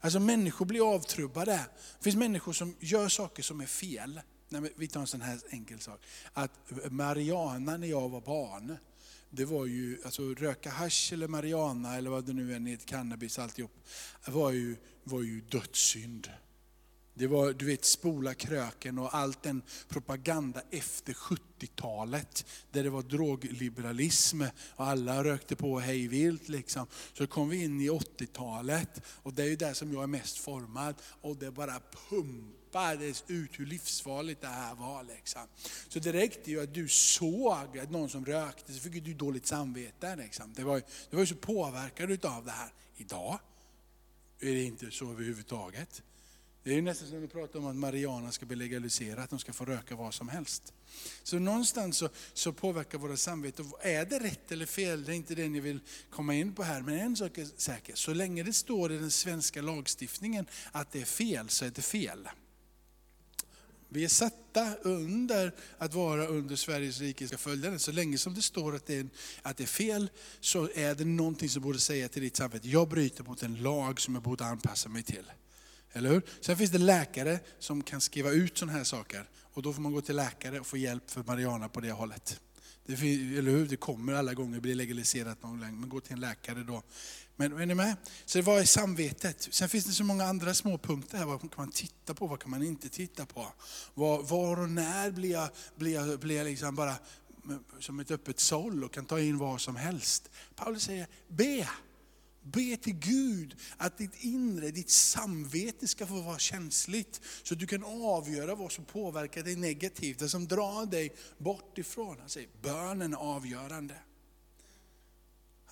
alltså 0.00 0.20
människor 0.20 0.66
blir 0.66 0.94
avtrubbade. 0.94 1.60
Det 1.98 2.04
finns 2.04 2.16
människor 2.16 2.52
som 2.52 2.76
gör 2.80 3.08
saker 3.08 3.42
som 3.42 3.60
är 3.60 3.66
fel. 3.66 4.20
Nej, 4.52 4.72
vi 4.76 4.88
tar 4.88 5.00
en 5.00 5.06
sån 5.06 5.20
här 5.20 5.40
enkel 5.50 5.80
sak. 5.80 6.00
Att 6.32 6.52
Mariana 6.90 7.76
när 7.76 7.86
jag 7.86 8.08
var 8.08 8.20
barn, 8.20 8.76
det 9.30 9.44
var 9.44 9.66
ju, 9.66 9.98
alltså 10.04 10.22
röka 10.34 10.70
hash 10.70 11.12
eller 11.12 11.28
marijuana 11.28 11.96
eller 11.96 12.10
vad 12.10 12.24
det 12.24 12.32
nu 12.32 12.72
är, 12.72 12.76
cannabis 12.76 13.38
alltihop, 13.38 13.72
var 14.26 14.50
ju, 14.50 14.76
var 15.04 15.22
ju 15.22 15.40
dödssynd. 15.40 16.30
Det 17.14 17.26
var, 17.26 17.52
du 17.52 17.64
vet, 17.64 17.84
spola 17.84 18.34
kröken 18.34 18.98
och 18.98 19.14
allt 19.14 19.42
den 19.42 19.62
propaganda 19.88 20.62
efter 20.70 21.12
70-talet, 21.12 22.46
där 22.70 22.84
det 22.84 22.90
var 22.90 23.02
drogliberalism 23.02 24.42
och 24.76 24.86
alla 24.86 25.24
rökte 25.24 25.56
på 25.56 25.80
hejvilt. 25.80 26.48
Liksom. 26.48 26.86
Så 27.12 27.26
kom 27.26 27.48
vi 27.48 27.64
in 27.64 27.80
i 27.80 27.88
80-talet 27.88 29.02
och 29.06 29.32
det 29.32 29.42
är 29.42 29.46
ju 29.46 29.56
där 29.56 29.74
som 29.74 29.92
jag 29.92 30.02
är 30.02 30.06
mest 30.06 30.38
formad 30.38 30.94
och 31.20 31.36
det 31.36 31.50
bara 31.50 31.80
pumpar 32.08 32.61
ropades 32.72 33.24
ut 33.26 33.60
hur 33.60 33.66
livsfarligt 33.66 34.40
det 34.40 34.46
här 34.46 34.74
var. 34.74 35.02
Liksom. 35.02 35.42
Så 35.88 35.98
det 35.98 36.12
räckte 36.12 36.50
ju 36.50 36.62
att 36.62 36.74
du 36.74 36.88
såg 36.88 37.78
att 37.78 37.90
någon 37.90 38.08
som 38.08 38.24
rökte, 38.24 38.72
så 38.72 38.80
fick 38.80 39.04
du 39.04 39.14
dåligt 39.14 39.46
samvete. 39.46 40.16
Liksom. 40.16 40.52
Det, 40.56 40.64
var, 40.64 40.82
det 41.10 41.16
var 41.16 41.20
ju 41.20 41.26
så 41.26 41.34
påverkad 41.34 42.24
av 42.24 42.44
det 42.44 42.50
här. 42.50 42.72
Idag, 42.96 43.38
är 44.40 44.54
det 44.54 44.62
inte 44.62 44.90
så 44.90 45.10
överhuvudtaget. 45.10 46.02
Det 46.64 46.70
är 46.70 46.74
ju 46.74 46.82
nästan 46.82 47.08
som 47.08 47.24
att 47.24 47.32
prata 47.32 47.58
om 47.58 47.66
att 47.66 47.76
marijuana 47.76 48.32
ska 48.32 48.46
bli 48.46 48.56
legaliserat, 48.56 49.24
att 49.24 49.30
de 49.30 49.38
ska 49.38 49.52
få 49.52 49.64
röka 49.64 49.96
vad 49.96 50.14
som 50.14 50.28
helst. 50.28 50.72
Så 51.22 51.38
någonstans 51.38 51.96
så, 51.96 52.08
så 52.32 52.52
påverkar 52.52 52.98
våra 52.98 53.16
samvete. 53.16 53.64
Är 53.80 54.04
det 54.04 54.18
rätt 54.18 54.52
eller 54.52 54.66
fel? 54.66 55.04
Det 55.04 55.12
är 55.12 55.16
inte 55.16 55.34
det 55.34 55.48
ni 55.48 55.60
vill 55.60 55.80
komma 56.10 56.34
in 56.34 56.54
på 56.54 56.62
här. 56.62 56.82
Men 56.82 56.98
en 56.98 57.16
sak 57.16 57.38
är 57.38 57.48
säker, 57.56 57.94
så 57.94 58.14
länge 58.14 58.42
det 58.42 58.52
står 58.52 58.92
i 58.92 58.98
den 58.98 59.10
svenska 59.10 59.62
lagstiftningen 59.62 60.46
att 60.72 60.92
det 60.92 61.00
är 61.00 61.04
fel, 61.04 61.48
så 61.48 61.64
är 61.64 61.70
det 61.70 61.82
fel. 61.82 62.28
Vi 63.92 64.04
är 64.04 64.08
satta 64.08 64.74
under 64.82 65.52
att 65.78 65.94
vara 65.94 66.26
under 66.26 66.56
Sveriges 66.56 67.00
rikes 67.00 67.32
följare. 67.32 67.78
Så 67.78 67.92
länge 67.92 68.18
som 68.18 68.34
det 68.34 68.42
står 68.42 68.76
att 68.76 68.86
det, 68.86 68.96
är, 68.96 69.06
att 69.42 69.56
det 69.56 69.64
är 69.64 69.66
fel, 69.66 70.10
så 70.40 70.68
är 70.74 70.94
det 70.94 71.04
någonting 71.04 71.48
som 71.48 71.62
borde 71.62 71.78
säga 71.78 72.08
till 72.08 72.22
ditt 72.22 72.36
samvete, 72.36 72.68
jag 72.68 72.88
bryter 72.88 73.24
mot 73.24 73.42
en 73.42 73.62
lag 73.62 74.00
som 74.00 74.14
jag 74.14 74.22
borde 74.22 74.44
anpassa 74.44 74.88
mig 74.88 75.02
till. 75.02 75.32
Eller 75.92 76.10
hur? 76.10 76.22
Sen 76.40 76.56
finns 76.56 76.70
det 76.70 76.78
läkare 76.78 77.38
som 77.58 77.82
kan 77.82 78.00
skriva 78.00 78.30
ut 78.30 78.58
sådana 78.58 78.78
här 78.78 78.84
saker. 78.84 79.28
Och 79.54 79.62
då 79.62 79.72
får 79.72 79.82
man 79.82 79.92
gå 79.92 80.00
till 80.00 80.16
läkare 80.16 80.60
och 80.60 80.66
få 80.66 80.76
hjälp 80.76 81.10
för 81.10 81.22
Mariana 81.22 81.68
på 81.68 81.80
det 81.80 81.92
hållet. 81.92 82.40
Det, 82.86 82.92
eller 82.92 83.50
hur? 83.50 83.66
det 83.66 83.76
kommer 83.76 84.12
alla 84.12 84.34
gånger 84.34 84.60
bli 84.60 84.74
legaliserat 84.74 85.42
någon 85.42 85.60
gång, 85.60 85.80
men 85.80 85.88
gå 85.88 86.00
till 86.00 86.12
en 86.12 86.20
läkare 86.20 86.62
då. 86.62 86.82
Men 87.48 87.60
är 87.60 87.66
ni 87.66 87.74
med? 87.74 87.96
Så 88.24 88.42
vad 88.42 88.60
är 88.60 88.64
samvetet? 88.64 89.48
Sen 89.50 89.68
finns 89.68 89.84
det 89.84 89.92
så 89.92 90.04
många 90.04 90.24
andra 90.24 90.54
små 90.54 90.78
punkter 90.78 91.18
här. 91.18 91.26
Vad 91.26 91.40
kan 91.40 91.50
man 91.56 91.70
titta 91.70 92.14
på? 92.14 92.26
Vad 92.26 92.40
kan 92.40 92.50
man 92.50 92.62
inte 92.62 92.88
titta 92.88 93.26
på? 93.26 93.46
Var, 93.94 94.22
var 94.22 94.60
och 94.60 94.70
när 94.70 95.10
blir 95.10 95.30
jag, 95.30 95.48
blir 95.76 95.94
jag, 95.94 96.20
blir 96.20 96.36
jag 96.36 96.44
liksom 96.44 96.74
bara 96.74 96.94
som 97.80 98.00
ett 98.00 98.10
öppet 98.10 98.40
såll 98.40 98.84
och 98.84 98.92
kan 98.92 99.04
ta 99.04 99.20
in 99.20 99.38
vad 99.38 99.60
som 99.60 99.76
helst? 99.76 100.30
Paulus 100.54 100.82
säger, 100.82 101.06
be. 101.28 101.68
Be 102.42 102.76
till 102.76 102.94
Gud 102.94 103.56
att 103.76 103.98
ditt 103.98 104.24
inre, 104.24 104.70
ditt 104.70 104.90
samvete 104.90 105.88
ska 105.88 106.06
få 106.06 106.20
vara 106.20 106.38
känsligt. 106.38 107.20
Så 107.42 107.54
att 107.54 107.60
du 107.60 107.66
kan 107.66 107.84
avgöra 107.84 108.54
vad 108.54 108.72
som 108.72 108.84
påverkar 108.84 109.42
dig 109.42 109.56
negativt, 109.56 110.18
det 110.18 110.28
som 110.28 110.48
drar 110.48 110.86
dig 110.86 111.14
bort 111.38 111.78
ifrån. 111.78 112.16
Han 112.20 112.28
säger, 112.28 112.48
bönen 112.62 113.12
är 113.12 113.18
avgörande. 113.18 113.94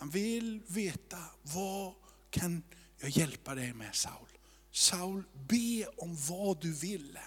Han 0.00 0.10
vill 0.10 0.62
veta, 0.66 1.18
vad 1.42 1.94
kan 2.30 2.62
jag 2.98 3.10
hjälpa 3.10 3.54
dig 3.54 3.72
med 3.72 3.94
Saul? 3.94 4.28
Saul, 4.70 5.22
be 5.48 5.86
om 5.86 6.16
vad 6.16 6.60
du 6.60 6.72
vill. 6.72 7.18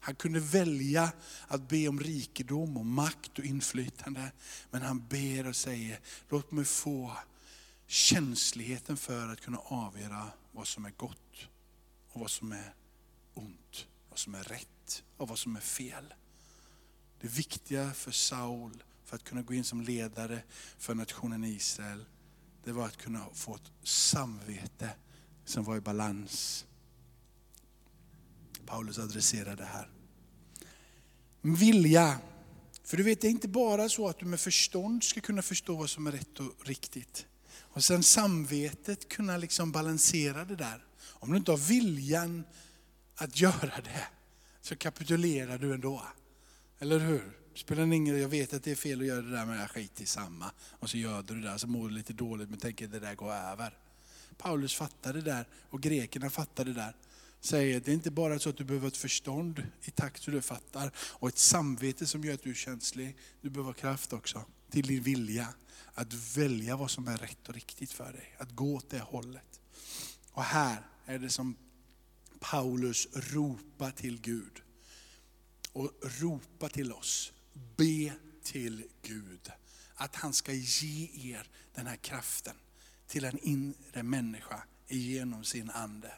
Han 0.00 0.14
kunde 0.14 0.40
välja 0.40 1.12
att 1.48 1.68
be 1.68 1.88
om 1.88 2.00
rikedom, 2.00 2.76
och 2.76 2.86
makt 2.86 3.38
och 3.38 3.44
inflytande. 3.44 4.32
Men 4.70 4.82
han 4.82 5.06
ber 5.08 5.46
och 5.46 5.56
säger, 5.56 6.00
låt 6.28 6.52
mig 6.52 6.64
få 6.64 7.12
känsligheten 7.86 8.96
för 8.96 9.28
att 9.28 9.40
kunna 9.40 9.58
avgöra 9.58 10.30
vad 10.52 10.66
som 10.66 10.84
är 10.84 10.90
gott 10.90 11.48
och 12.12 12.20
vad 12.20 12.30
som 12.30 12.52
är 12.52 12.74
ont, 13.34 13.86
vad 14.10 14.18
som 14.18 14.34
är 14.34 14.42
rätt 14.42 15.04
och 15.16 15.28
vad 15.28 15.38
som 15.38 15.56
är 15.56 15.60
fel. 15.60 16.14
Det 17.20 17.28
viktiga 17.28 17.92
för 17.92 18.10
Saul, 18.10 18.82
för 19.06 19.16
att 19.16 19.24
kunna 19.24 19.42
gå 19.42 19.54
in 19.54 19.64
som 19.64 19.80
ledare 19.80 20.42
för 20.78 20.94
nationen 20.94 21.44
Israel, 21.44 22.04
det 22.64 22.72
var 22.72 22.86
att 22.86 22.96
kunna 22.96 23.26
få 23.34 23.54
ett 23.54 23.70
samvete 23.82 24.90
som 25.44 25.64
var 25.64 25.76
i 25.76 25.80
balans. 25.80 26.66
Paulus 28.66 28.98
adresserar 28.98 29.56
det 29.56 29.64
här. 29.64 29.90
Vilja. 31.40 32.18
För 32.84 32.96
du 32.96 33.02
vet, 33.02 33.20
det 33.20 33.26
är 33.26 33.30
inte 33.30 33.48
bara 33.48 33.88
så 33.88 34.08
att 34.08 34.18
du 34.18 34.26
med 34.26 34.40
förstånd 34.40 35.04
ska 35.04 35.20
kunna 35.20 35.42
förstå 35.42 35.76
vad 35.76 35.90
som 35.90 36.06
är 36.06 36.12
rätt 36.12 36.40
och 36.40 36.66
riktigt. 36.66 37.26
Och 37.58 37.84
sen 37.84 38.02
samvetet 38.02 39.08
kunna 39.08 39.36
liksom 39.36 39.72
balansera 39.72 40.44
det 40.44 40.56
där. 40.56 40.84
Om 41.04 41.30
du 41.30 41.36
inte 41.36 41.50
har 41.50 41.58
viljan 41.58 42.44
att 43.14 43.40
göra 43.40 43.80
det, 43.84 44.06
så 44.60 44.76
kapitulerar 44.76 45.58
du 45.58 45.74
ändå. 45.74 46.02
Eller 46.78 46.98
hur? 46.98 47.45
Spelar 47.56 47.92
ingen 47.92 48.14
roll, 48.14 48.22
jag 48.22 48.28
vet 48.28 48.54
att 48.54 48.62
det 48.62 48.70
är 48.70 48.74
fel 48.74 49.00
att 49.00 49.06
göra 49.06 49.22
det 49.22 49.30
där 49.30 49.46
men 49.46 49.58
jag 49.58 49.70
skiter 49.70 50.02
i 50.02 50.06
samma. 50.06 50.50
Och 50.70 50.90
så 50.90 50.96
gör 50.96 51.22
du 51.22 51.34
det 51.34 51.48
där, 51.48 51.58
så 51.58 51.66
mår 51.66 51.88
du 51.88 51.94
lite 51.94 52.12
dåligt 52.12 52.50
men 52.50 52.58
tänker 52.58 52.84
att 52.84 52.92
det 52.92 53.00
där 53.00 53.14
går 53.14 53.32
över. 53.32 53.78
Paulus 54.36 54.74
fattar 54.74 55.12
det 55.12 55.20
där 55.20 55.48
och 55.70 55.82
grekerna 55.82 56.30
fattar 56.30 56.64
det 56.64 56.72
där. 56.72 56.96
Säger 57.40 57.80
det 57.80 57.90
är 57.90 57.94
inte 57.94 58.10
bara 58.10 58.38
så 58.38 58.48
att 58.48 58.56
du 58.56 58.64
behöver 58.64 58.88
ett 58.88 58.96
förstånd 58.96 59.62
i 59.82 59.90
takt 59.90 60.22
så 60.22 60.30
du 60.30 60.42
fattar 60.42 60.90
och 60.98 61.28
ett 61.28 61.38
samvete 61.38 62.06
som 62.06 62.24
gör 62.24 62.34
att 62.34 62.42
du 62.42 62.50
är 62.50 62.54
känslig. 62.54 63.16
Du 63.40 63.50
behöver 63.50 63.72
kraft 63.72 64.12
också 64.12 64.44
till 64.70 64.86
din 64.86 65.02
vilja 65.02 65.48
att 65.94 66.36
välja 66.36 66.76
vad 66.76 66.90
som 66.90 67.08
är 67.08 67.16
rätt 67.16 67.48
och 67.48 67.54
riktigt 67.54 67.92
för 67.92 68.12
dig. 68.12 68.34
Att 68.38 68.50
gå 68.50 68.74
åt 68.74 68.90
det 68.90 69.00
hållet. 69.00 69.60
Och 70.32 70.42
här 70.42 70.86
är 71.06 71.18
det 71.18 71.30
som 71.30 71.56
Paulus 72.40 73.08
ropar 73.12 73.90
till 73.90 74.20
Gud. 74.20 74.62
Och 75.72 75.92
ropar 76.02 76.68
till 76.68 76.92
oss. 76.92 77.32
Be 77.76 78.12
till 78.42 78.84
Gud. 79.02 79.50
Att 79.94 80.14
han 80.16 80.32
ska 80.32 80.52
ge 80.52 81.08
er 81.32 81.48
den 81.74 81.86
här 81.86 81.96
kraften 81.96 82.56
till 83.06 83.24
en 83.24 83.38
inre 83.38 84.02
människa 84.02 84.62
genom 84.88 85.44
sin 85.44 85.70
ande. 85.70 86.12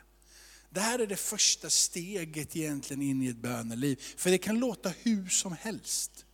Det 0.71 0.81
här 0.81 0.99
är 0.99 1.07
det 1.07 1.17
första 1.17 1.71
steget 1.71 2.57
egentligen 2.57 3.03
in 3.03 3.23
i 3.23 3.29
ett 3.29 3.37
böneliv. 3.37 3.97
För 4.17 4.31
det 4.31 4.39
kan 4.39 4.59
låta 4.59 4.89
hur 4.89 5.29
som 5.29 5.53
helst. 5.53 6.25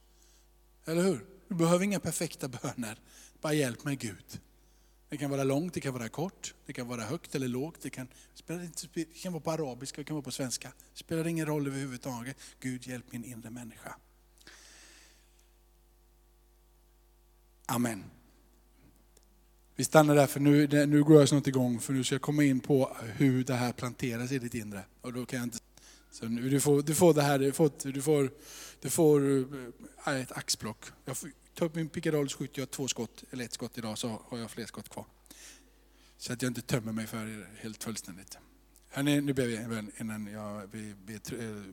Eller 0.85 1.03
hur? 1.03 1.27
Du 1.49 1.55
behöver 1.55 1.85
inga 1.85 2.01
perfekta 2.01 2.49
böner. 2.49 3.01
Bara 3.41 3.53
hjälp 3.53 3.85
mig 3.85 3.97
Gud. 3.97 4.41
Det 5.09 5.17
kan 5.17 5.31
vara 5.31 5.45
långt, 5.45 5.75
det 5.75 5.81
kan 5.81 5.93
vara 5.93 6.09
kort, 6.09 6.55
det 6.67 6.73
kan 6.73 6.89
vara 6.89 7.03
högt 7.03 7.35
eller 7.35 7.49
lågt. 7.49 7.81
Det 7.83 7.91
kan, 7.91 8.09
det 8.95 9.05
kan 9.05 9.33
vara 9.33 9.43
på 9.43 9.51
arabiska, 9.51 10.01
det 10.01 10.05
kan 10.05 10.15
vara 10.17 10.25
på 10.25 10.31
svenska. 10.31 10.73
Det 10.93 10.99
spelar 10.99 11.27
ingen 11.27 11.47
roll 11.47 11.67
överhuvudtaget. 11.67 12.37
Gud 12.61 12.87
hjälp 12.87 13.13
min 13.13 13.25
inre 13.25 13.51
människa. 13.51 13.97
Amen. 17.67 18.05
Vi 19.77 19.85
stannar 19.85 20.15
där 20.15 20.27
för 20.27 20.41
nu, 20.41 20.87
nu 20.87 21.05
går 21.05 21.19
jag 21.19 21.29
snart 21.29 21.47
igång 21.47 21.81
för 21.81 21.93
nu 21.93 22.05
ska 22.05 22.15
jag 22.15 22.23
komma 22.23 22.45
in 22.45 22.61
på 22.61 22.97
hur 23.17 23.45
det 23.45 23.55
här 23.55 23.73
planteras 23.73 24.33
i 24.33 24.39
ditt 24.39 24.55
inre. 24.55 24.85
Och 25.01 25.13
då 25.13 25.27
kan 25.27 25.39
jag 25.39 25.47
inte, 25.47 25.59
så 26.11 26.27
nu, 26.27 26.51
du, 26.51 26.61
får, 26.61 26.83
du 26.83 26.95
får 26.95 27.15
det 27.15 27.23
här, 27.23 27.39
du 27.39 27.53
får, 27.53 27.71
du 27.83 28.03
får, 28.03 28.31
du 28.81 28.91
får 28.91 29.47
äh, 30.07 30.21
ett 30.21 30.33
axplock. 30.33 30.85
Jag 31.05 31.17
får, 31.17 31.31
ta 31.55 31.65
upp 31.65 31.75
min 31.75 31.89
pickadoll 31.89 32.29
så 32.29 32.39
skjuter 32.39 32.61
jag 32.61 32.71
två 32.71 32.89
skott, 32.89 33.25
eller 33.31 33.45
ett 33.45 33.53
skott 33.53 33.79
idag 33.79 33.99
så 33.99 34.21
har 34.29 34.39
jag 34.39 34.51
fler 34.51 34.67
skott 34.67 34.89
kvar. 34.89 35.07
Så 36.19 36.33
att 36.33 36.43
jag 36.43 36.51
inte 36.51 36.63
tömmer 36.63 36.93
mig 36.93 37.07
för 37.07 37.27
er 37.27 37.49
helt 37.61 37.85
fullständigt. 37.85 38.39
Hörrni, 38.97 39.21
nu 39.21 39.33
ber 39.33 39.47
vi 39.47 39.57
innan 40.01 40.27
jag 40.33 40.69
vi 40.73 40.95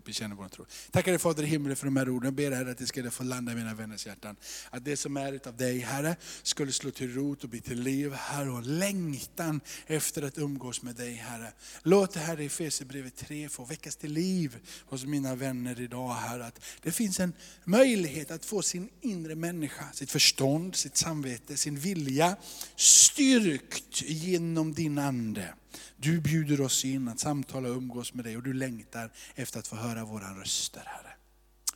bekänner 0.06 0.36
eh, 0.36 0.42
vår 0.42 0.50
tro. 0.50 0.66
Tackar 0.92 1.12
dig 1.12 1.20
Fader 1.20 1.44
i 1.44 1.46
himlen 1.46 1.76
för 1.76 1.86
de 1.86 1.98
här 1.98 2.10
orden. 2.10 2.26
Jag 2.26 2.34
ber 2.34 2.52
Herre 2.52 2.72
att 2.72 2.78
det 2.78 2.88
ska 2.88 3.12
få 3.12 3.24
landa 3.24 3.52
i 3.52 3.56
mina 3.56 3.74
vänners 3.74 4.08
hjärtan. 4.08 4.36
Att 4.70 4.86
det 4.86 4.98
som 4.98 5.18
är 5.18 5.48
av 5.48 5.58
dig 5.58 5.80
Herre 5.80 6.16
skulle 6.44 6.72
slå 6.72 6.92
till 6.92 7.14
rot 7.14 7.44
och 7.44 7.50
bli 7.50 7.62
till 7.62 7.82
liv 7.82 8.14
Herre 8.14 8.50
och 8.50 8.66
längtan 8.66 9.62
efter 9.88 10.22
att 10.22 10.38
umgås 10.38 10.82
med 10.82 10.96
dig 10.96 11.14
Herre. 11.14 11.54
Låt 11.84 12.14
det 12.14 12.20
här 12.20 12.40
i 12.40 12.46
Efesierbrevet 12.46 13.16
3 13.16 13.50
få 13.50 13.66
väckas 13.66 13.96
till 13.96 14.12
liv 14.12 14.58
hos 14.86 15.06
mina 15.06 15.36
vänner 15.36 15.82
idag 15.82 16.14
Herre. 16.14 16.46
Att 16.46 16.62
det 16.82 16.92
finns 16.92 17.20
en 17.20 17.34
möjlighet 17.64 18.32
att 18.32 18.46
få 18.46 18.62
sin 18.62 18.90
inre 19.02 19.36
människa, 19.36 19.86
sitt 19.94 20.12
förstånd, 20.12 20.76
sitt 20.76 20.98
samvete, 20.98 21.58
sin 21.58 21.76
vilja 21.76 22.36
styrkt 22.76 24.02
genom 24.02 24.74
din 24.74 24.98
Ande. 24.98 25.54
Du 25.98 26.22
bjuder 26.22 26.62
oss 26.62 26.86
in 26.86 27.08
att 27.08 27.20
samtala 27.20 27.70
och 27.70 27.78
umgås 27.78 28.14
med 28.14 28.26
dig 28.26 28.38
och 28.38 28.44
du 28.44 28.54
längtar 28.54 29.12
efter 29.36 29.60
att 29.60 29.68
få 29.68 29.76
höra 29.76 30.06
våra 30.06 30.40
röster 30.40 30.84
Herre. 30.86 31.12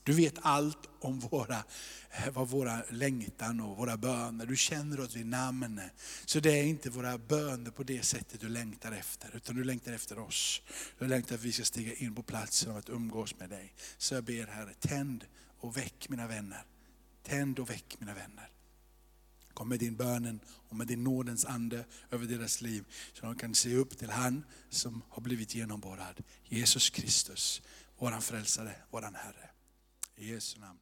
Du 0.05 0.13
vet 0.13 0.35
allt 0.41 0.89
om 0.99 1.19
våra, 1.19 1.63
eh, 2.11 2.31
vad 2.33 2.49
våra 2.49 2.83
längtan 2.89 3.59
och 3.59 3.77
våra 3.77 3.97
böner. 3.97 4.45
Du 4.45 4.55
känner 4.55 4.99
oss 4.99 5.15
vid 5.15 5.25
namn. 5.25 5.81
Så 6.25 6.39
det 6.39 6.59
är 6.59 6.63
inte 6.63 6.89
våra 6.89 7.17
böner 7.17 7.71
på 7.71 7.83
det 7.83 8.05
sättet 8.05 8.41
du 8.41 8.49
längtar 8.49 8.91
efter, 8.91 9.35
utan 9.35 9.55
du 9.55 9.63
längtar 9.63 9.93
efter 9.93 10.19
oss. 10.19 10.61
Du 10.99 11.07
längtar 11.07 11.35
att 11.35 11.41
vi 11.41 11.51
ska 11.51 11.63
stiga 11.63 11.93
in 11.93 12.15
på 12.15 12.23
platsen 12.23 12.71
och 12.71 12.77
att 12.77 12.89
umgås 12.89 13.39
med 13.39 13.49
dig. 13.49 13.73
Så 13.97 14.15
jag 14.15 14.23
ber 14.23 14.47
Herre, 14.47 14.73
tänd 14.79 15.25
och 15.59 15.77
väck 15.77 16.09
mina 16.09 16.27
vänner. 16.27 16.63
Tänd 17.23 17.59
och 17.59 17.69
väck 17.69 17.95
mina 17.99 18.13
vänner. 18.13 18.49
Kom 19.55 19.69
med 19.69 19.79
din 19.79 19.95
bönen 19.95 20.39
och 20.69 20.75
med 20.75 20.87
din 20.87 21.03
nådens 21.03 21.45
ande 21.45 21.85
över 22.11 22.25
deras 22.25 22.61
liv. 22.61 22.85
Så 23.13 23.25
de 23.25 23.35
kan 23.35 23.55
se 23.55 23.75
upp 23.75 23.97
till 23.97 24.09
han 24.09 24.43
som 24.69 25.01
har 25.09 25.21
blivit 25.21 25.55
genomborrad. 25.55 26.23
Jesus 26.43 26.89
Kristus, 26.89 27.61
våran 27.97 28.21
frälsare, 28.21 28.75
våran 28.91 29.15
Herre. 29.15 29.49
I 30.15 30.31
Jesu 30.31 30.59
namn. 30.59 30.79